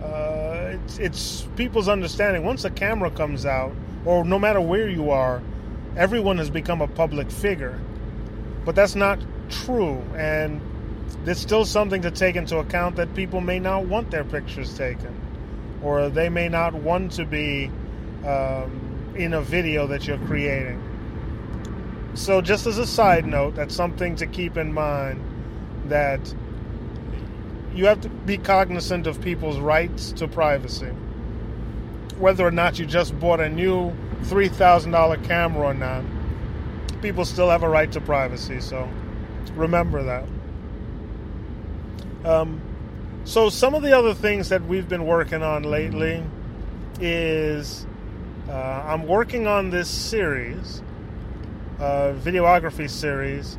Uh, 0.03 0.71
it's, 0.73 0.99
it's 0.99 1.49
people's 1.57 1.89
understanding. 1.89 2.45
Once 2.45 2.65
a 2.65 2.71
camera 2.71 3.11
comes 3.11 3.45
out, 3.45 3.75
or 4.07 4.25
no 4.25 4.39
matter 4.39 4.61
where 4.61 4.89
you 4.89 5.11
are, 5.11 5.43
everyone 5.97 6.39
has 6.39 6.49
become 6.49 6.81
a 6.81 6.89
public 6.89 7.31
figure. 7.31 7.79
But 8.65 8.75
that's 8.75 8.95
not 8.95 9.19
true, 9.51 10.03
and 10.17 10.61
there's 11.25 11.39
still 11.41 11.65
something 11.65 12.03
to 12.03 12.11
take 12.11 12.37
into 12.37 12.59
account 12.59 12.97
that 12.97 13.15
people 13.15 13.41
may 13.41 13.59
not 13.59 13.87
want 13.87 14.11
their 14.11 14.25
pictures 14.25 14.77
taken, 14.77 15.15
or 15.83 16.09
they 16.09 16.29
may 16.29 16.49
not 16.49 16.75
want 16.75 17.13
to 17.13 17.25
be 17.25 17.71
um, 18.25 19.15
in 19.17 19.35
a 19.35 19.41
video 19.41 19.87
that 19.89 20.07
you're 20.07 20.19
creating. 20.27 20.81
So, 22.15 22.41
just 22.41 22.67
as 22.67 22.79
a 22.79 22.87
side 22.87 23.27
note, 23.27 23.55
that's 23.55 23.75
something 23.75 24.17
to 24.17 24.27
keep 24.27 24.57
in 24.57 24.73
mind 24.73 25.21
that 25.89 26.21
you 27.75 27.87
have 27.87 28.01
to 28.03 28.09
be 28.09 28.37
cognizant 28.37 29.07
of 29.07 29.21
people's 29.23 29.59
rights 29.59 30.13
to 30.13 30.29
privacy. 30.29 30.93
Whether 32.19 32.47
or 32.47 32.51
not 32.51 32.79
you 32.79 32.87
just 32.87 33.19
bought 33.19 33.41
a 33.41 33.49
new 33.49 33.93
$3,000 34.25 35.25
camera 35.25 35.69
or 35.69 35.75
not, 35.75 36.05
people 37.03 37.25
still 37.25 37.51
have 37.51 37.63
a 37.63 37.69
right 37.69 37.91
to 37.93 38.01
privacy. 38.01 38.61
So 38.61 38.89
remember 39.55 40.03
that. 40.05 40.25
Um, 42.25 42.61
so, 43.25 43.51
some 43.51 43.75
of 43.75 43.83
the 43.83 43.97
other 43.97 44.15
things 44.15 44.49
that 44.49 44.65
we've 44.65 44.89
been 44.89 45.07
working 45.07 45.43
on 45.43 45.63
lately 45.63 46.25
is 47.01 47.87
uh, 48.49 48.53
I'm 48.53 49.07
working 49.07 49.47
on 49.47 49.71
this 49.71 49.89
series, 49.89 50.83
uh, 51.79 52.15
videography 52.17 52.91
series, 52.91 53.59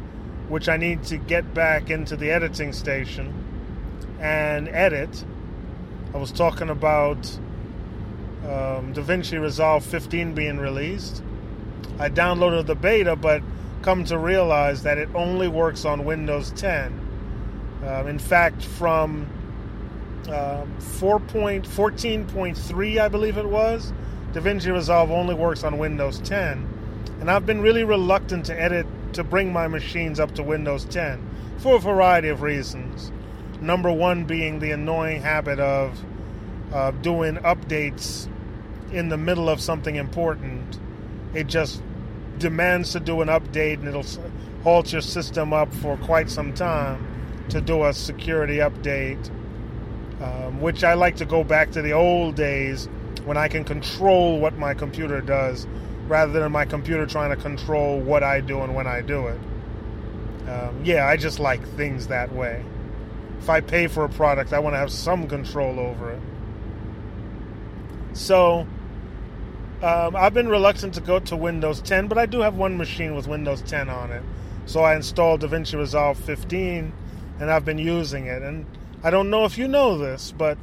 which 0.50 0.68
I 0.68 0.78
need 0.78 1.04
to 1.06 1.18
get 1.18 1.54
back 1.54 1.90
into 1.90 2.16
the 2.16 2.32
editing 2.32 2.74
station 2.74 3.34
and 4.20 4.68
edit. 4.70 5.24
I 6.14 6.18
was 6.18 6.32
talking 6.32 6.70
about 6.70 7.26
um, 8.44 8.94
DaVinci 8.94 9.42
Resolve 9.42 9.86
15 9.86 10.34
being 10.34 10.58
released. 10.58 11.24
I 12.00 12.10
downloaded 12.10 12.66
the 12.66 12.74
beta, 12.76 13.16
but 13.16 13.44
come 13.82 14.04
to 14.06 14.18
realize 14.18 14.82
that 14.84 14.98
it 14.98 15.10
only 15.14 15.48
works 15.48 15.86
on 15.86 16.06
Windows 16.06 16.50
10. 16.52 17.00
Um, 17.86 18.08
in 18.08 18.18
fact, 18.18 18.64
from 18.64 19.28
um, 20.28 20.74
4.14.3, 20.80 23.00
I 23.00 23.08
believe 23.10 23.38
it 23.38 23.48
was. 23.48 23.94
DaVinci 24.32 24.74
Resolve 24.74 25.12
only 25.12 25.36
works 25.36 25.64
on 25.64 25.78
Windows 25.78 26.20
10, 26.22 26.68
and 27.20 27.30
I've 27.30 27.46
been 27.46 27.62
really 27.62 27.84
reluctant 27.84 28.48
to 28.48 28.60
edit 28.60 28.88
to 29.14 29.24
bring 29.24 29.54
my 29.54 29.68
machines 29.68 30.20
up 30.20 30.34
to 30.36 30.44
Windows 30.44 30.86
10 30.86 31.30
for 31.60 31.76
a 31.76 31.80
variety 31.80 32.30
of 32.30 32.42
reasons. 32.42 33.12
Number 33.62 33.92
one 33.92 34.26
being 34.26 34.58
the 34.60 34.72
annoying 34.72 35.22
habit 35.22 35.60
of 35.60 36.04
uh, 36.74 36.92
doing 36.92 37.36
updates 37.38 38.28
in 38.92 39.10
the 39.10 39.18
middle 39.18 39.50
of 39.50 39.62
something 39.62 39.96
important. 39.96 40.80
It 41.34 41.48
just 41.48 41.82
demands 42.38 42.92
to 42.94 43.00
do 43.00 43.22
an 43.22 43.28
update 43.28 43.76
and 43.76 43.88
it'll 43.88 44.06
halt 44.64 44.92
your 44.92 45.02
system 45.02 45.54
up 45.54 45.74
for 45.74 45.98
quite 45.98 46.30
some 46.30 46.54
time 46.54 47.46
to 47.50 47.62
do 47.62 47.86
a 47.86 47.94
security 47.94 48.58
update, 48.58 49.30
um, 50.22 50.62
which 50.62 50.84
I 50.84 50.94
like 50.94 51.18
to 51.18 51.26
go 51.26 51.44
back 51.44 51.72
to 51.72 51.82
the 51.82 51.92
old 51.92 52.36
days 52.36 52.88
when 53.26 53.38
I 53.38 53.48
can 53.48 53.64
control 53.64 54.40
what 54.40 54.58
my 54.58 54.74
computer 54.74 55.22
does 55.22 55.68
rather 56.08 56.40
than 56.40 56.52
my 56.52 56.66
computer 56.66 57.06
trying 57.06 57.30
to 57.30 57.42
control 57.42 58.00
what 58.00 58.24
I 58.24 58.42
do 58.42 58.62
and 58.62 58.76
when 58.76 58.88
I 58.88 59.02
do 59.02 59.28
it. 59.28 59.40
Um, 60.48 60.82
yeah, 60.84 61.08
I 61.08 61.16
just 61.16 61.40
like 61.40 61.66
things 61.76 62.08
that 62.08 62.34
way. 62.34 62.64
If 63.40 63.50
I 63.50 63.62
pay 63.62 63.88
for 63.88 64.04
a 64.06 64.10
product, 64.10 64.54
I 64.54 64.60
want 64.60 64.74
to 64.74 64.78
have 64.78 64.92
some 64.92 65.28
control 65.28 65.80
over 65.80 66.12
it. 66.12 66.22
So, 68.14 68.68
um, 69.84 70.16
I've 70.16 70.34
been 70.34 70.48
reluctant 70.48 70.94
to 70.94 71.02
go 71.02 71.20
to 71.20 71.36
Windows 71.36 71.82
10, 71.82 72.08
but 72.08 72.18
I 72.18 72.26
do 72.26 72.40
have 72.40 72.56
one 72.56 72.78
machine 72.78 73.16
with 73.16 73.28
Windows 73.28 73.62
10 73.64 73.90
on 73.90 74.12
it. 74.12 74.24
So 74.66 74.82
I 74.82 74.96
installed 74.96 75.42
DaVinci 75.42 75.78
Resolve 75.78 76.18
15 76.18 76.94
and 77.42 77.52
I've 77.52 77.66
been 77.66 77.78
using 77.78 78.28
it. 78.28 78.42
And 78.42 78.66
I 79.04 79.10
don't 79.10 79.30
know 79.30 79.44
if 79.44 79.58
you 79.58 79.68
know 79.68 79.98
this, 79.98 80.32
but 80.32 80.58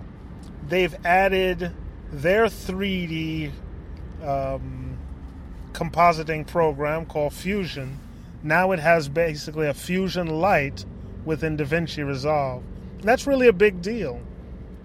they've 0.67 0.95
added 1.05 1.71
their 2.11 2.47
3D 2.47 3.53
um, 4.25 4.97
compositing 5.73 6.47
program 6.47 7.05
called 7.05 7.35
Fusion. 7.35 7.99
Now 8.43 8.73
it 8.73 8.79
has 8.79 9.11
basically 9.11 9.67
a 9.67 9.75
Fusion 9.75 10.29
Light 10.29 10.87
within 11.27 11.59
DaVinci 11.59 12.07
Resolve. 12.07 12.63
And 13.01 13.05
that's 13.05 13.27
really 13.27 13.49
a 13.49 13.53
big 13.53 13.83
deal. 13.83 14.19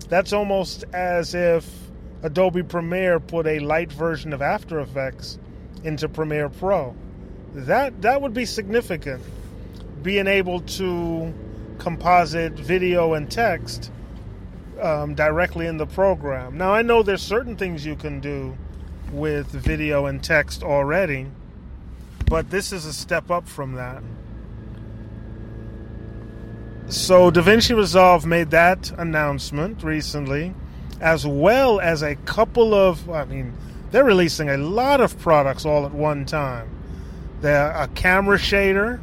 That's 0.10 0.34
almost 0.34 0.84
as 0.94 1.34
if 1.34 1.85
Adobe 2.24 2.64
Premiere 2.64 3.20
put 3.20 3.48
a 3.48 3.60
light 3.60 3.92
version 3.92 4.34
of 4.34 4.42
After 4.42 4.80
Effects 4.80 5.38
into 5.84 6.10
Premiere 6.10 6.50
Pro. 6.50 6.96
That 7.54 8.02
that 8.02 8.22
would 8.22 8.34
be 8.34 8.46
significant. 8.46 9.24
Being 10.02 10.28
able 10.28 10.62
to 10.62 11.34
composite 11.78 12.54
video 12.54 13.14
and 13.14 13.30
text 13.30 13.92
um, 14.82 15.16
directly 15.16 15.68
in 15.68 15.78
the 15.78 15.86
program. 15.86 16.58
Now 16.58 16.74
I 16.74 16.82
know 16.82 17.04
there's 17.04 17.22
certain 17.22 17.56
things 17.56 17.86
you 17.86 17.96
can 17.96 18.20
do 18.20 18.58
with 19.12 19.48
video 19.48 20.08
and 20.08 20.24
text 20.24 20.64
already, 20.64 21.28
but 22.28 22.50
this 22.50 22.72
is 22.72 22.86
a 22.86 22.94
step 22.94 23.32
up 23.32 23.48
from 23.48 23.74
that. 23.74 24.04
So 26.88 27.32
DaVinci 27.32 27.76
Resolve 27.76 28.26
made 28.26 28.52
that 28.52 28.92
announcement 29.00 29.84
recently, 29.84 30.54
as 31.02 31.26
well 31.26 31.80
as 31.80 32.02
a 32.02 32.16
couple 32.16 32.74
of, 32.74 33.10
I 33.10 33.26
mean, 33.26 33.54
they're 33.92 34.04
releasing 34.04 34.50
a 34.50 34.58
lot 34.58 35.02
of 35.02 35.18
products 35.20 35.66
all 35.66 35.86
at 35.86 35.94
one 35.94 36.26
time. 36.26 36.70
They're 37.42 37.72
a 37.72 37.88
camera 37.90 38.38
shader, 38.38 39.00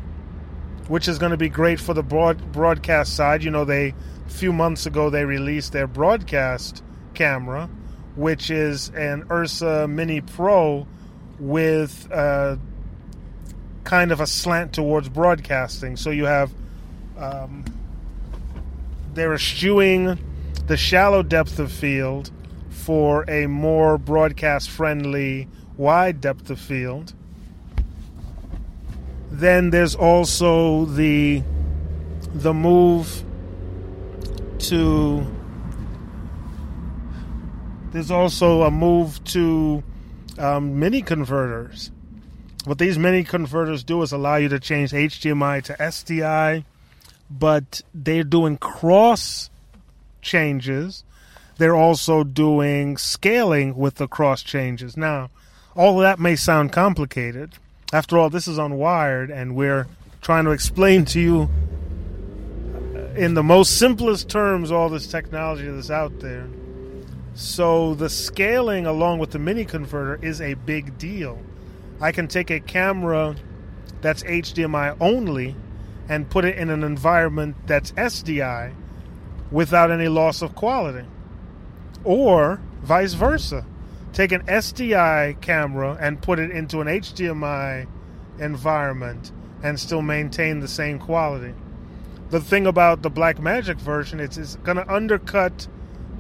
which 0.89 1.09
is 1.09 1.19
going 1.19 1.31
to 1.31 1.37
be 1.37 1.49
great 1.49 1.81
for 1.81 1.95
the 1.95 2.03
broad, 2.03 2.53
broadcast 2.53 3.15
side. 3.15 3.45
You 3.45 3.51
know, 3.51 3.65
they 3.65 3.95
a 4.27 4.31
few 4.31 4.53
months 4.53 4.87
ago 4.87 5.11
they 5.11 5.25
released 5.25 5.73
their 5.73 5.87
broadcast 5.87 6.83
camera, 7.15 7.69
which 8.17 8.51
is 8.51 8.89
an 8.91 9.25
Ursa 9.31 9.87
Mini 9.87 10.21
Pro 10.21 10.87
with 11.39 12.11
uh, 12.11 12.57
kind 13.85 14.13
of 14.13 14.21
a 14.21 14.27
slant 14.27 14.73
towards 14.73 15.09
broadcasting. 15.09 15.97
So 15.97 16.11
you 16.11 16.25
have 16.25 16.53
um, 17.17 17.65
they're 19.15 19.35
eschewing 19.35 20.19
the 20.67 20.77
shallow 20.77 21.23
depth 21.23 21.59
of 21.59 21.73
field 21.73 22.31
for 22.71 23.29
a 23.29 23.47
more 23.47 23.99
broadcast 23.99 24.71
friendly 24.71 25.49
wide 25.77 26.21
depth 26.21 26.51
of 26.51 26.61
field. 26.61 27.15
Then 29.31 29.71
there's 29.71 29.95
also 29.95 30.85
the 30.85 31.43
the 32.35 32.55
move 32.55 33.25
to 34.59 35.27
there's 37.93 38.11
also 38.11 38.63
a 38.63 38.71
move 38.71 39.23
to 39.25 39.83
um, 40.39 40.79
mini 40.79 41.03
converters. 41.03 41.91
What 42.65 42.79
these 42.79 42.97
mini 42.97 43.25
converters 43.25 43.85
do 43.85 44.03
is 44.03 44.13
allow 44.13 44.37
you 44.37 44.49
to 44.49 44.61
change 44.61 44.93
HDMI 44.93 45.63
to 45.65 45.75
SDI, 45.75 46.65
but 47.31 47.83
they're 47.93 48.25
doing 48.25 48.57
cross 48.57 49.51
changes. 50.23 51.05
They're 51.59 51.77
also 51.77 52.25
doing 52.25 52.97
scaling 52.97 53.77
with 53.77 53.97
the 53.97 54.09
cross 54.09 54.43
changes. 54.43 54.97
Now, 54.97 55.31
all 55.77 55.99
that 55.99 56.19
may 56.19 56.37
sound 56.37 56.73
complicated. 56.73 57.53
After 57.93 58.19
all, 58.19 58.31
this 58.31 58.49
is 58.49 58.59
Unwired, 58.59 59.31
and 59.31 59.55
we're 59.55 59.87
trying 60.23 60.45
to 60.45 60.51
explain 60.51 61.05
to 61.07 61.21
you 61.21 61.51
uh, 62.95 62.99
in 63.15 63.35
the 63.35 63.43
most 63.43 63.79
simplest 63.79 64.29
terms 64.29 64.71
all 64.71 64.89
this 64.89 65.07
technology 65.07 65.69
that's 65.69 65.91
out 65.91 66.21
there. 66.21 66.49
So 67.35 67.95
the 67.95 68.09
scaling 68.09 68.87
along 68.87 69.19
with 69.19 69.31
the 69.31 69.39
mini 69.39 69.65
converter 69.65 70.23
is 70.25 70.41
a 70.41 70.55
big 70.55 70.99
deal. 70.99 71.39
I 72.01 72.13
can 72.13 72.29
take 72.29 72.51
a 72.51 72.61
camera 72.61 73.37
that's 74.01 74.23
HDMI 74.23 74.97
only 75.01 75.55
and 76.09 76.29
put 76.29 76.45
it 76.45 76.59
in 76.59 76.69
an 76.69 76.83
environment 76.83 77.57
that's 77.67 77.93
SDI 77.93 78.73
without 79.53 79.91
any 79.91 80.09
loss 80.09 80.43
of 80.43 80.55
quality. 80.55 81.07
Or 82.03 82.61
vice 82.83 83.13
versa. 83.13 83.65
Take 84.13 84.33
an 84.33 84.43
SDI 84.43 85.41
camera 85.41 85.97
and 86.01 86.21
put 86.21 86.39
it 86.39 86.51
into 86.51 86.81
an 86.81 86.89
HDMI 86.89 87.87
environment 88.39 89.31
and 89.63 89.79
still 89.79 90.03
maintain 90.03 90.61
the 90.61 90.69
same 90.69 90.99
quality. 90.99 91.55
The 92.31 92.41
thing 92.41 92.67
about 92.67 93.03
the 93.03 93.11
Blackmagic 93.11 93.77
version 93.77 94.19
is 94.19 94.39
it's 94.39 94.57
going 94.57 94.79
to 94.79 94.93
undercut 94.93 95.69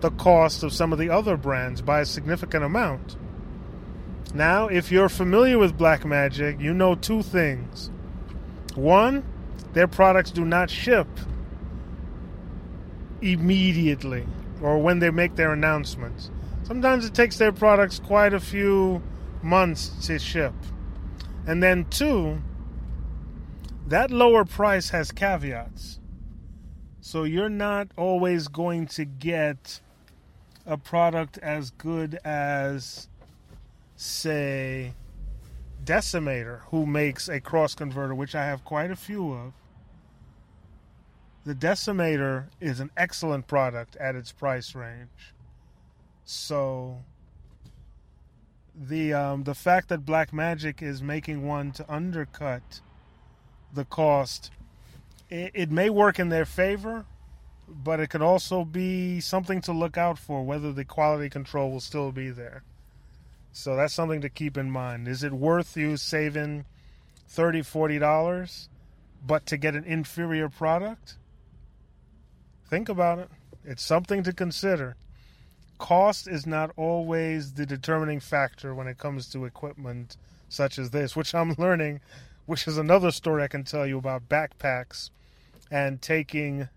the 0.01 0.11
cost 0.11 0.63
of 0.63 0.73
some 0.73 0.93
of 0.93 0.99
the 0.99 1.11
other 1.11 1.37
brands 1.37 1.81
by 1.81 2.01
a 2.01 2.07
significant 2.07 2.65
amount. 2.65 3.17
Now, 4.35 4.69
if 4.69 4.91
you're 4.91 5.09
familiar 5.09 5.59
with 5.59 5.77
Blackmagic, 5.77 6.61
you 6.61 6.73
know 6.73 6.95
two 6.95 7.23
things. 7.23 7.91
One, 8.75 9.25
their 9.75 9.87
products 9.87 10.31
do 10.31 10.45
not 10.45 10.71
ship 10.71 11.09
immediately 13.23 14.27
or 14.61 14.79
when 14.79 14.99
they 14.99 15.11
make 15.11 15.37
their 15.37 15.53
announcements. 15.53 16.31
Sometimes 16.65 17.05
it 17.05 17.15
takes 17.15 17.39
their 17.39 17.53
products 17.53 17.99
quite 17.99 18.35
a 18.35 18.41
few 18.41 19.03
months 19.43 20.07
to 20.07 20.19
ship. 20.19 20.55
And 21.47 21.63
then, 21.63 21.87
two, 21.87 22.41
that 23.87 24.11
lower 24.11 24.45
price 24.45 24.91
has 24.91 25.11
caveats. 25.11 25.99
So 27.01 27.25
you're 27.25 27.49
not 27.49 27.89
always 27.97 28.47
going 28.47 28.87
to 28.89 29.05
get 29.05 29.81
a 30.65 30.77
product 30.77 31.37
as 31.39 31.71
good 31.73 32.19
as, 32.25 33.09
say, 33.97 34.95
Decimator, 35.85 36.61
who 36.71 36.87
makes 36.87 37.29
a 37.29 37.41
cross 37.41 37.75
converter, 37.75 38.15
which 38.15 38.37
I 38.37 38.45
have 38.45 38.65
quite 38.65 38.93
a 38.93 38.97
few 38.97 39.33
of. 39.33 39.53
The 41.45 41.55
Decimator 41.55 42.47
is 42.61 42.79
an 42.79 42.91
excellent 42.97 43.49
product 43.49 43.97
at 43.97 44.15
its 44.15 44.31
price 44.31 44.77
range. 44.77 45.35
So 46.25 47.03
the 48.75 49.13
um, 49.13 49.43
the 49.43 49.55
fact 49.55 49.89
that 49.89 50.07
Blackmagic 50.07 50.83
is 50.83 51.03
making 51.03 51.47
one 51.47 51.73
to 51.73 51.93
undercut 51.93 52.81
the 53.73 53.85
cost, 53.85 54.51
it, 55.31 55.51
it 55.53 55.71
may 55.71 55.91
work 55.91 56.21
in 56.21 56.29
their 56.29 56.45
favor, 56.45 57.07
but 57.69 57.99
it 57.99 58.09
could 58.09 58.23
also 58.23 58.65
be 58.65 59.19
something 59.21 59.61
to 59.63 59.73
look 59.73 59.99
out 59.99 60.19
for 60.19 60.45
whether 60.45 60.73
the 60.73 60.85
quality 60.85 61.29
control 61.29 61.73
will 61.73 61.81
still 61.81 62.13
be 62.13 62.31
there. 62.31 62.63
So 63.53 63.75
that's 63.77 63.95
something 63.95 64.21
to 64.21 64.29
keep 64.29 64.57
in 64.57 64.71
mind. 64.71 65.09
Is 65.09 65.23
it 65.25 65.33
worth 65.33 65.77
you 65.77 65.97
saving 65.97 66.65
30 67.29 67.63
$40 67.63 68.69
but 69.27 69.45
to 69.47 69.57
get 69.57 69.75
an 69.75 69.85
inferior 69.85 70.49
product? 70.49 71.17
Think 72.73 72.89
about 72.89 73.19
it. 73.19 73.29
It's 73.67 73.83
something 73.83 74.23
to 74.23 74.33
consider. 74.33 74.97
Cost 75.77 76.27
is 76.27 76.47
not 76.47 76.71
always 76.75 77.53
the 77.53 77.67
determining 77.67 78.19
factor 78.19 78.75
when 78.75 78.87
it 78.87 78.97
comes 78.97 79.29
to 79.33 79.45
equipment 79.45 80.17
such 80.49 80.79
as 80.79 80.89
this, 80.89 81.15
which 81.15 81.35
I'm 81.35 81.55
learning, 81.59 82.01
which 82.47 82.67
is 82.67 82.79
another 82.79 83.11
story 83.11 83.43
I 83.43 83.49
can 83.49 83.63
tell 83.63 83.87
you 83.87 83.99
about 83.99 84.27
backpacks 84.31 85.11
and 85.71 86.01
taking 86.01 86.71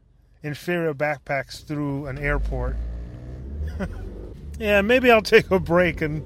inferior 0.43 0.93
backpacks 0.93 1.63
through 1.65 2.07
an 2.07 2.17
airport. 2.17 2.75
yeah, 4.59 4.81
maybe 4.81 5.09
I'll 5.09 5.21
take 5.21 5.49
a 5.49 5.61
break 5.61 6.01
and 6.01 6.25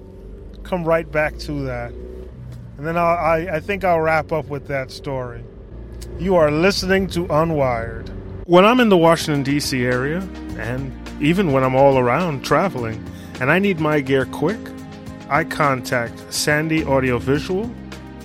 come 0.63 0.83
right 0.83 1.11
back 1.11 1.37
to 1.41 1.65
that. 1.65 1.91
And 1.91 2.87
then 2.87 2.97
I'll, 2.97 3.17
I, 3.17 3.47
I 3.51 3.59
think 3.59 3.83
I'll 3.83 4.01
wrap 4.01 4.31
up 4.31 4.47
with 4.47 4.65
that 4.69 4.89
story. 4.89 5.43
You 6.17 6.37
are 6.37 6.49
listening 6.49 7.05
to 7.09 7.27
Unwired. 7.27 8.15
When 8.49 8.65
I'm 8.65 8.79
in 8.79 8.89
the 8.89 8.97
Washington, 8.97 9.43
D.C. 9.43 9.85
area, 9.85 10.27
and 10.57 10.91
even 11.21 11.51
when 11.51 11.63
I'm 11.63 11.75
all 11.75 11.99
around 11.99 12.43
traveling, 12.43 13.05
and 13.39 13.51
I 13.51 13.59
need 13.59 13.79
my 13.79 13.99
gear 13.99 14.25
quick, 14.25 14.57
I 15.29 15.43
contact 15.43 16.33
Sandy 16.33 16.83
Audiovisual, 16.83 17.69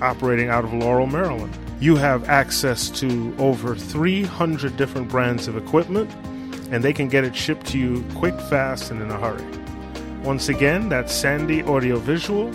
operating 0.01 0.49
out 0.49 0.65
of 0.65 0.73
Laurel, 0.73 1.07
Maryland. 1.07 1.55
You 1.79 1.97
have 1.97 2.31
access 2.31 2.89
to 3.01 3.37
over 3.39 3.77
300 3.77 4.79
different 4.79 5.11
brands 5.11 5.47
of 5.47 5.59
equipment, 5.59 6.11
and 6.71 6.83
they 6.83 6.95
can 6.95 7.09
get 7.09 7.25
it 7.25 7.37
shipped 7.37 7.67
to 7.67 7.79
you 7.79 8.03
quick, 8.15 8.41
fast, 8.49 8.91
and 8.91 9.03
in 9.03 9.11
a 9.11 9.21
hurry. 9.21 9.45
Once 10.23 10.49
again, 10.49 10.89
that's 10.89 11.13
Sandy 11.13 11.63
Audiovisual, 11.65 12.49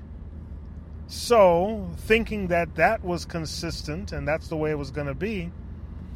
So, 1.08 1.90
thinking 1.96 2.46
that 2.48 2.76
that 2.76 3.02
was 3.02 3.24
consistent 3.24 4.12
and 4.12 4.28
that's 4.28 4.46
the 4.46 4.56
way 4.56 4.70
it 4.70 4.78
was 4.78 4.92
going 4.92 5.08
to 5.08 5.14
be, 5.14 5.50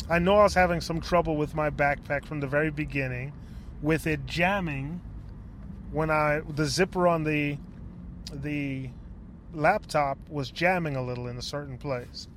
I 0.09 0.21
know 0.21 0.37
I 0.39 0.45
was 0.45 0.55
having 0.55 0.81
some 0.81 1.01
trouble 1.01 1.37
with 1.37 1.55
my 1.55 1.69
backpack 1.71 2.27
from 2.27 2.39
the 2.39 2.47
very 2.47 2.71
beginning, 2.71 3.33
with 3.81 4.07
it 4.07 4.25
jamming 4.27 5.01
when 5.91 6.11
I 6.11 6.43
the 6.49 6.67
zipper 6.67 7.09
on 7.09 7.25
the 7.25 7.59
the 8.33 8.91
laptop 9.53 10.19
was 10.29 10.51
jamming 10.51 10.97
a 10.97 11.03
little 11.03 11.27
in 11.27 11.37
a 11.37 11.43
certain 11.43 11.79
place. 11.79 12.29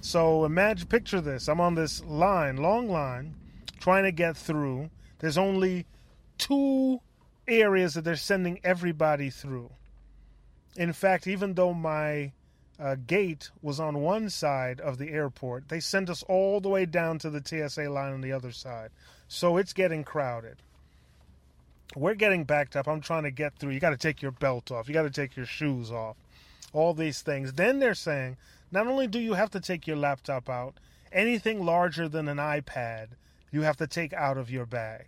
So 0.00 0.44
imagine, 0.44 0.86
picture 0.86 1.20
this: 1.20 1.48
I'm 1.48 1.60
on 1.60 1.74
this 1.74 2.04
line, 2.04 2.56
long 2.56 2.88
line, 2.88 3.34
trying 3.80 4.04
to 4.04 4.12
get 4.12 4.36
through. 4.36 4.90
There's 5.18 5.38
only 5.38 5.86
two 6.38 7.00
areas 7.46 7.94
that 7.94 8.04
they're 8.04 8.16
sending 8.16 8.60
everybody 8.62 9.30
through. 9.30 9.70
In 10.76 10.92
fact, 10.92 11.26
even 11.26 11.54
though 11.54 11.74
my 11.74 12.32
uh, 12.78 12.96
gate 13.06 13.50
was 13.62 13.80
on 13.80 14.00
one 14.00 14.30
side 14.30 14.80
of 14.80 14.98
the 14.98 15.10
airport, 15.10 15.68
they 15.68 15.80
sent 15.80 16.08
us 16.08 16.22
all 16.28 16.60
the 16.60 16.68
way 16.68 16.86
down 16.86 17.18
to 17.18 17.30
the 17.30 17.42
TSA 17.44 17.90
line 17.90 18.12
on 18.12 18.20
the 18.20 18.32
other 18.32 18.52
side. 18.52 18.90
So 19.26 19.56
it's 19.56 19.72
getting 19.72 20.04
crowded. 20.04 20.56
We're 21.96 22.14
getting 22.14 22.44
backed 22.44 22.76
up. 22.76 22.86
I'm 22.86 23.00
trying 23.00 23.24
to 23.24 23.30
get 23.30 23.56
through. 23.58 23.72
You 23.72 23.80
got 23.80 23.90
to 23.90 23.96
take 23.96 24.22
your 24.22 24.30
belt 24.30 24.70
off. 24.70 24.88
You 24.88 24.94
got 24.94 25.02
to 25.02 25.10
take 25.10 25.36
your 25.36 25.46
shoes 25.46 25.90
off. 25.90 26.16
All 26.72 26.94
these 26.94 27.22
things. 27.22 27.54
Then 27.54 27.78
they're 27.78 27.94
saying 27.94 28.36
not 28.70 28.86
only 28.86 29.06
do 29.06 29.18
you 29.18 29.34
have 29.34 29.50
to 29.50 29.60
take 29.60 29.86
your 29.86 29.96
laptop 29.96 30.48
out, 30.48 30.78
anything 31.12 31.64
larger 31.64 32.08
than 32.08 32.28
an 32.28 32.38
iPad, 32.38 33.08
you 33.50 33.62
have 33.62 33.76
to 33.78 33.86
take 33.86 34.12
out 34.12 34.36
of 34.36 34.50
your 34.50 34.66
bag. 34.66 35.06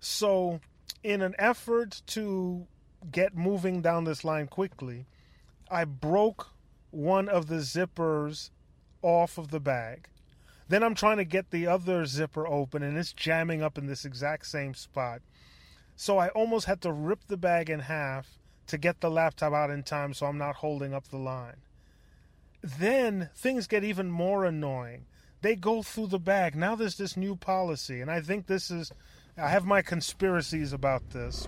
So, 0.00 0.60
in 1.02 1.22
an 1.22 1.34
effort 1.38 2.02
to 2.08 2.66
get 3.10 3.36
moving 3.36 3.82
down 3.82 4.04
this 4.04 4.24
line 4.24 4.46
quickly, 4.46 5.06
I 5.70 5.84
broke 5.84 6.48
one 6.90 7.28
of 7.28 7.48
the 7.48 7.56
zippers 7.56 8.50
off 9.02 9.38
of 9.38 9.50
the 9.50 9.60
bag. 9.60 10.08
Then 10.68 10.82
I'm 10.82 10.94
trying 10.94 11.18
to 11.18 11.24
get 11.24 11.50
the 11.50 11.66
other 11.66 12.06
zipper 12.06 12.46
open 12.46 12.82
and 12.82 12.96
it's 12.96 13.12
jamming 13.12 13.62
up 13.62 13.76
in 13.76 13.86
this 13.86 14.04
exact 14.04 14.46
same 14.46 14.74
spot. 14.74 15.20
So 15.96 16.18
I 16.18 16.28
almost 16.28 16.66
had 16.66 16.80
to 16.82 16.92
rip 16.92 17.26
the 17.26 17.36
bag 17.36 17.68
in 17.68 17.80
half 17.80 18.38
to 18.68 18.78
get 18.78 19.00
the 19.00 19.10
laptop 19.10 19.52
out 19.52 19.70
in 19.70 19.82
time 19.82 20.14
so 20.14 20.26
I'm 20.26 20.38
not 20.38 20.56
holding 20.56 20.94
up 20.94 21.08
the 21.08 21.18
line. 21.18 21.56
Then 22.64 23.28
things 23.36 23.66
get 23.66 23.84
even 23.84 24.10
more 24.10 24.46
annoying. 24.46 25.04
They 25.42 25.54
go 25.54 25.82
through 25.82 26.06
the 26.06 26.18
bag. 26.18 26.56
Now 26.56 26.74
there's 26.74 26.96
this 26.96 27.14
new 27.14 27.36
policy, 27.36 28.00
and 28.00 28.10
I 28.10 28.22
think 28.22 28.46
this 28.46 28.70
is 28.70 28.90
I 29.36 29.48
have 29.48 29.66
my 29.66 29.82
conspiracies 29.82 30.72
about 30.72 31.10
this. 31.10 31.46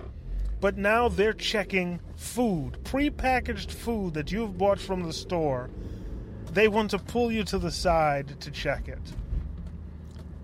But 0.61 0.77
now 0.77 1.09
they're 1.09 1.33
checking 1.33 2.01
food, 2.17 2.79
prepackaged 2.85 3.71
food 3.71 4.13
that 4.13 4.31
you've 4.31 4.59
bought 4.59 4.79
from 4.79 5.05
the 5.05 5.13
store. 5.15 5.71
They 6.53 6.69
want 6.69 6.91
to 6.91 6.99
pull 6.99 7.33
you 7.33 7.45
to 7.45 7.59
the 7.59 7.71
side 7.71 8.39
to 8.41 8.51
check 8.51 8.87
it. 8.87 9.13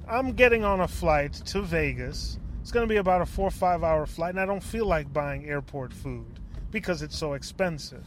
I'm 0.08 0.32
getting 0.32 0.64
on 0.64 0.80
a 0.80 0.88
flight 0.88 1.34
to 1.46 1.60
Vegas. 1.60 2.38
It's 2.62 2.72
going 2.72 2.88
to 2.88 2.92
be 2.92 2.98
about 2.98 3.20
a 3.20 3.26
four 3.26 3.48
or 3.48 3.50
five 3.50 3.84
hour 3.84 4.06
flight, 4.06 4.30
and 4.30 4.40
I 4.40 4.46
don't 4.46 4.62
feel 4.62 4.86
like 4.86 5.12
buying 5.12 5.44
airport 5.44 5.92
food 5.92 6.40
because 6.70 7.02
it's 7.02 7.18
so 7.18 7.34
expensive. 7.34 8.06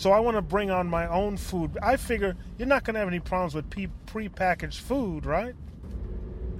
So 0.00 0.12
I 0.12 0.20
want 0.20 0.38
to 0.38 0.42
bring 0.42 0.70
on 0.70 0.86
my 0.86 1.06
own 1.06 1.36
food. 1.36 1.76
I 1.82 1.98
figure 1.98 2.34
you're 2.56 2.66
not 2.66 2.84
going 2.84 2.94
to 2.94 3.00
have 3.00 3.08
any 3.08 3.20
problems 3.20 3.54
with 3.54 3.70
pre-packaged 4.06 4.80
food, 4.80 5.26
right? 5.26 5.54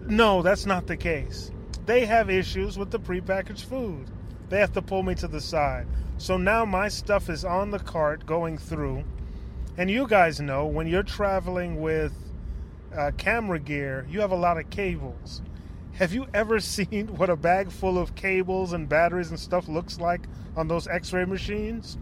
No, 0.07 0.42
that's 0.42 0.66
not 0.66 0.87
the 0.87 0.98
case 0.98 1.50
they 1.87 2.05
have 2.05 2.29
issues 2.29 2.76
with 2.76 2.90
the 2.90 3.00
prepackaged 3.00 3.64
food. 3.64 4.11
They 4.50 4.61
have 4.61 4.74
to 4.74 4.83
pull 4.83 5.03
me 5.03 5.14
to 5.14 5.26
the 5.26 5.40
side. 5.40 5.87
So 6.18 6.37
now 6.37 6.66
my 6.66 6.88
stuff 6.88 7.31
is 7.31 7.42
on 7.42 7.70
the 7.70 7.79
cart 7.79 8.26
going 8.26 8.59
through. 8.59 9.05
And 9.79 9.90
you 9.90 10.07
guys 10.07 10.38
know 10.38 10.66
when 10.66 10.87
you're 10.87 11.03
traveling 11.03 11.81
with 11.81 12.12
uh, 12.94 13.12
camera 13.16 13.59
gear, 13.59 14.07
you 14.11 14.20
have 14.20 14.33
a 14.33 14.37
lot 14.37 14.59
of 14.59 14.68
cables. 14.68 15.40
Have 15.94 16.12
you 16.12 16.26
ever 16.35 16.61
seen 16.76 17.16
what 17.16 17.31
a 17.31 17.37
bag 17.37 17.72
full 17.72 17.96
of 17.96 18.14
cables 18.14 18.74
and 18.74 18.87
batteries 18.87 19.31
and 19.31 19.40
stuff 19.40 19.66
looks 19.66 19.98
like 19.98 20.20
on 20.57 20.68
those 20.68 20.87
x 20.87 21.14
ray 21.14 21.24
machines? 21.24 21.96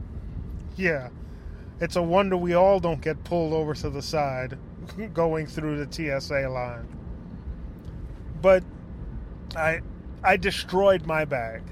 Yeah. 0.77 1.11
It's 1.81 1.97
a 1.97 2.03
wonder 2.03 2.37
we 2.37 2.55
all 2.55 2.81
don't 2.81 3.01
get 3.01 3.23
pulled 3.25 3.53
over 3.53 3.75
to 3.75 3.91
the 3.91 4.03
side 4.03 4.59
going 5.15 5.47
through 5.47 5.85
the 5.85 6.21
TSA 6.21 6.49
line. 6.49 6.89
But 8.41 8.65
I 9.57 9.81
I 10.23 10.37
destroyed 10.37 11.07
my 11.07 11.25
bag. 11.25 11.63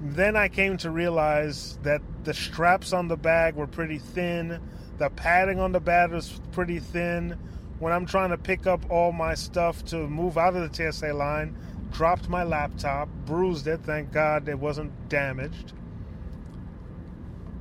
Then 0.00 0.36
I 0.36 0.48
came 0.48 0.76
to 0.78 0.90
realize 0.90 1.78
that 1.82 2.02
the 2.22 2.34
straps 2.34 2.92
on 2.92 3.08
the 3.08 3.16
bag 3.16 3.56
were 3.56 3.66
pretty 3.66 3.98
thin. 3.98 4.60
The 4.98 5.10
padding 5.10 5.58
on 5.58 5.72
the 5.72 5.80
bag 5.80 6.12
was 6.12 6.40
pretty 6.52 6.78
thin. 6.78 7.38
When 7.78 7.92
I'm 7.92 8.06
trying 8.06 8.30
to 8.30 8.38
pick 8.38 8.66
up 8.66 8.90
all 8.90 9.12
my 9.12 9.34
stuff 9.34 9.84
to 9.86 10.06
move 10.08 10.38
out 10.38 10.54
of 10.54 10.70
the 10.70 10.92
TSA 10.92 11.12
line, 11.12 11.56
dropped 11.90 12.28
my 12.28 12.44
laptop, 12.44 13.08
bruised 13.24 13.66
it. 13.66 13.80
Thank 13.80 14.12
God 14.12 14.48
it 14.48 14.58
wasn't 14.58 15.08
damaged. 15.08 15.72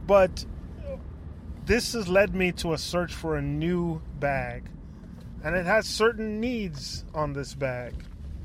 But 0.06 0.46
this 1.66 1.94
has 1.94 2.08
led 2.08 2.36
me 2.36 2.52
to 2.52 2.74
a 2.74 2.78
search 2.78 3.14
for 3.14 3.36
a 3.36 3.42
new 3.42 4.02
bag. 4.20 4.70
And 5.44 5.56
it 5.56 5.66
has 5.66 5.88
certain 5.88 6.40
needs 6.40 7.04
on 7.14 7.34
this 7.34 7.54
bag. 7.54 7.94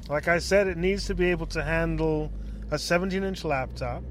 Like 0.09 0.29
I 0.29 0.39
said, 0.39 0.67
it 0.67 0.77
needs 0.77 1.07
to 1.07 1.15
be 1.15 1.31
able 1.31 1.47
to 1.47 1.63
handle 1.63 2.33
a 2.71 2.79
17 2.79 3.23
inch 3.23 3.45
laptop. 3.45 4.03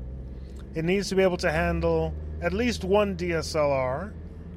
It 0.75 0.85
needs 0.85 1.09
to 1.09 1.15
be 1.15 1.23
able 1.23 1.37
to 1.37 1.51
handle 1.51 2.13
at 2.41 2.53
least 2.53 2.83
one 2.83 3.17
DSLR, 3.17 4.13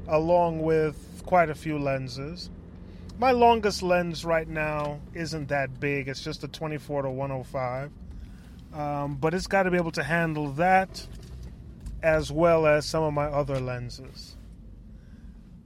along 0.09 0.61
with 0.61 1.23
quite 1.25 1.49
a 1.49 1.55
few 1.55 1.79
lenses. 1.79 2.51
My 3.19 3.31
longest 3.31 3.83
lens 3.83 4.25
right 4.25 4.49
now 4.49 5.01
isn't 5.15 5.49
that 5.49 5.81
big, 5.81 6.09
it's 6.09 6.23
just 6.23 6.45
a 6.45 6.49
24 6.49 7.03
to 7.03 7.11
105. 7.11 7.91
Um, 8.75 9.17
but 9.17 9.35
it's 9.35 9.47
got 9.47 9.65
to 9.65 9.71
be 9.71 9.77
able 9.77 9.93
to 9.93 10.03
handle 10.03 10.53
that 10.53 11.07
as 12.03 12.33
well 12.33 12.67
as 12.67 12.85
some 12.87 13.05
of 13.05 13.13
my 13.13 13.27
other 13.27 13.61
lenses. 13.61 14.37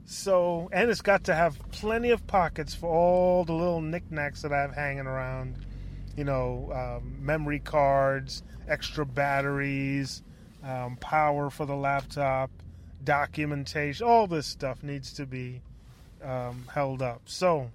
So, 0.09 0.69
and 0.71 0.89
it's 0.89 1.01
got 1.01 1.25
to 1.25 1.35
have 1.35 1.59
plenty 1.71 2.11
of 2.11 2.25
pockets 2.27 2.73
for 2.73 2.89
all 2.89 3.43
the 3.43 3.51
little 3.51 3.81
knickknacks 3.81 4.41
that 4.41 4.53
I 4.53 4.61
have 4.61 4.73
hanging 4.73 5.05
around. 5.05 5.65
You 6.15 6.23
know, 6.23 6.71
um, 6.73 7.17
memory 7.23 7.59
cards, 7.59 8.41
extra 8.69 9.05
batteries, 9.05 10.23
um, 10.63 10.95
power 10.95 11.49
for 11.49 11.65
the 11.65 11.75
laptop, 11.75 12.49
documentation, 13.03 14.07
all 14.07 14.27
this 14.27 14.47
stuff 14.47 14.81
needs 14.81 15.11
to 15.13 15.25
be 15.25 15.61
um, 16.23 16.63
held 16.73 17.01
up. 17.01 17.23
So, 17.25 17.69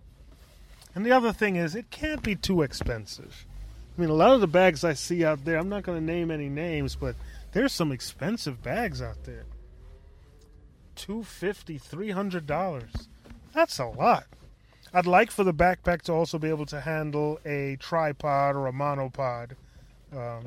and 0.95 1.05
the 1.05 1.13
other 1.13 1.35
thing 1.35 1.57
is, 1.57 1.75
it 1.75 1.91
can't 1.91 2.23
be 2.23 2.35
too 2.35 2.63
expensive. 2.63 3.45
I 3.97 4.01
mean, 4.01 4.09
a 4.09 4.15
lot 4.15 4.33
of 4.33 4.41
the 4.41 4.47
bags 4.47 4.85
I 4.85 4.95
see 4.95 5.23
out 5.23 5.45
there, 5.45 5.59
I'm 5.59 5.69
not 5.69 5.83
going 5.83 5.99
to 5.99 6.05
name 6.05 6.31
any 6.31 6.49
names, 6.49 6.97
but 6.97 7.15
there's 7.53 7.75
some 7.75 7.93
expensive 7.93 8.63
bags 8.63 9.03
out 9.03 9.23
there. 9.25 9.45
$250, 10.97 11.83
$300. 11.83 13.07
That's 13.55 13.79
a 13.79 13.87
lot. 13.87 14.27
I'd 14.95 15.07
like 15.07 15.31
for 15.31 15.45
the 15.45 15.55
backpack 15.55 16.03
to 16.03 16.13
also 16.13 16.39
be 16.39 16.49
able 16.49 16.67
to 16.67 16.81
handle 16.81 17.41
a 17.47 17.77
tripod 17.81 18.57
or 18.57 18.67
a 18.67 18.73
monopod 18.73 19.53
um, 20.15 20.45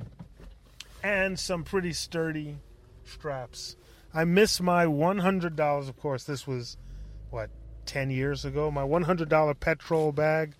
and 1.03 1.39
some 1.39 1.63
pretty 1.63 1.93
sturdy 1.93 2.58
straps. 3.05 3.75
I 4.13 4.23
miss 4.25 4.62
my 4.62 4.86
$100. 4.86 5.89
Of 5.89 5.99
course, 5.99 6.23
this 6.23 6.45
was, 6.45 6.77
what, 7.31 7.49
10 7.86 8.12
years 8.12 8.45
ago? 8.45 8.71
My 8.71 8.84
$100 8.84 9.60
petrol 9.60 10.12
bag. 10.12 10.53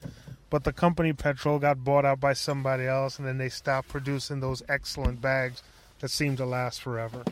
But 0.50 0.64
the 0.64 0.74
company 0.74 1.12
petrol 1.14 1.60
got 1.60 1.84
bought 1.84 2.06
out 2.06 2.20
by 2.20 2.34
somebody 2.34 2.86
else, 2.86 3.18
and 3.18 3.28
then 3.28 3.38
they 3.38 3.50
stopped 3.50 3.90
producing 3.90 4.40
those 4.40 4.62
excellent 4.70 5.22
bags 5.22 5.64
that 6.00 6.10
seem 6.10 6.36
to 6.38 6.46
last 6.46 6.82
forever. 6.82 7.24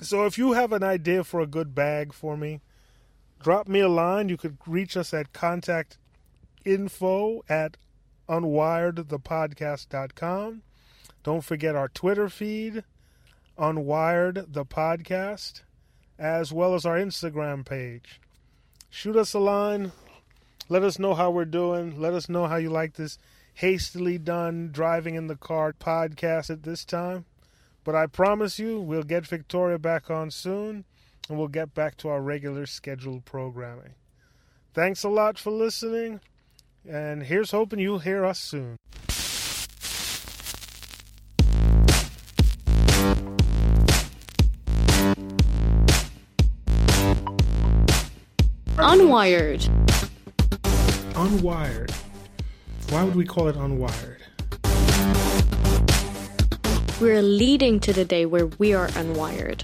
So 0.00 0.26
if 0.26 0.38
you 0.38 0.52
have 0.52 0.72
an 0.72 0.82
idea 0.82 1.24
for 1.24 1.40
a 1.40 1.46
good 1.46 1.74
bag 1.74 2.12
for 2.12 2.36
me, 2.36 2.60
drop 3.42 3.66
me 3.66 3.80
a 3.80 3.88
line. 3.88 4.28
You 4.28 4.36
could 4.36 4.58
reach 4.66 4.94
us 4.96 5.14
at 5.14 5.32
contact 5.32 5.98
info 6.64 7.42
at 7.48 7.76
unwiredthepodcast.com. 8.28 10.62
Don't 11.22 11.44
forget 11.44 11.74
our 11.74 11.88
Twitter 11.88 12.28
feed, 12.28 12.84
Unwired 13.58 14.52
the 14.52 14.64
Podcast, 14.64 15.62
as 16.18 16.52
well 16.52 16.74
as 16.74 16.84
our 16.84 16.96
Instagram 16.96 17.64
page. 17.64 18.20
Shoot 18.90 19.16
us 19.16 19.34
a 19.34 19.38
line. 19.38 19.92
Let 20.68 20.82
us 20.82 20.98
know 20.98 21.14
how 21.14 21.30
we're 21.30 21.44
doing. 21.44 22.00
Let 22.00 22.12
us 22.12 22.28
know 22.28 22.46
how 22.46 22.56
you 22.56 22.70
like 22.70 22.94
this 22.94 23.18
hastily 23.54 24.18
done 24.18 24.70
driving 24.72 25.14
in 25.14 25.28
the 25.28 25.36
car 25.36 25.72
podcast 25.72 26.50
at 26.50 26.62
this 26.62 26.84
time. 26.84 27.24
But 27.86 27.94
I 27.94 28.06
promise 28.06 28.58
you, 28.58 28.80
we'll 28.80 29.04
get 29.04 29.28
Victoria 29.28 29.78
back 29.78 30.10
on 30.10 30.32
soon 30.32 30.84
and 31.28 31.38
we'll 31.38 31.46
get 31.46 31.72
back 31.72 31.96
to 31.98 32.08
our 32.08 32.20
regular 32.20 32.66
scheduled 32.66 33.24
programming. 33.24 33.94
Thanks 34.74 35.04
a 35.04 35.08
lot 35.08 35.38
for 35.38 35.52
listening, 35.52 36.18
and 36.86 37.22
here's 37.22 37.52
hoping 37.52 37.78
you'll 37.78 38.00
hear 38.00 38.24
us 38.24 38.40
soon. 38.40 38.76
Unwired. 48.78 49.62
Unwired. 51.14 51.92
Why 52.90 53.04
would 53.04 53.14
we 53.14 53.24
call 53.24 53.46
it 53.46 53.54
unwired? 53.54 54.25
We're 56.98 57.20
leading 57.20 57.78
to 57.80 57.92
the 57.92 58.06
day 58.06 58.24
where 58.24 58.46
we 58.46 58.72
are 58.72 58.88
unwired. 58.88 59.62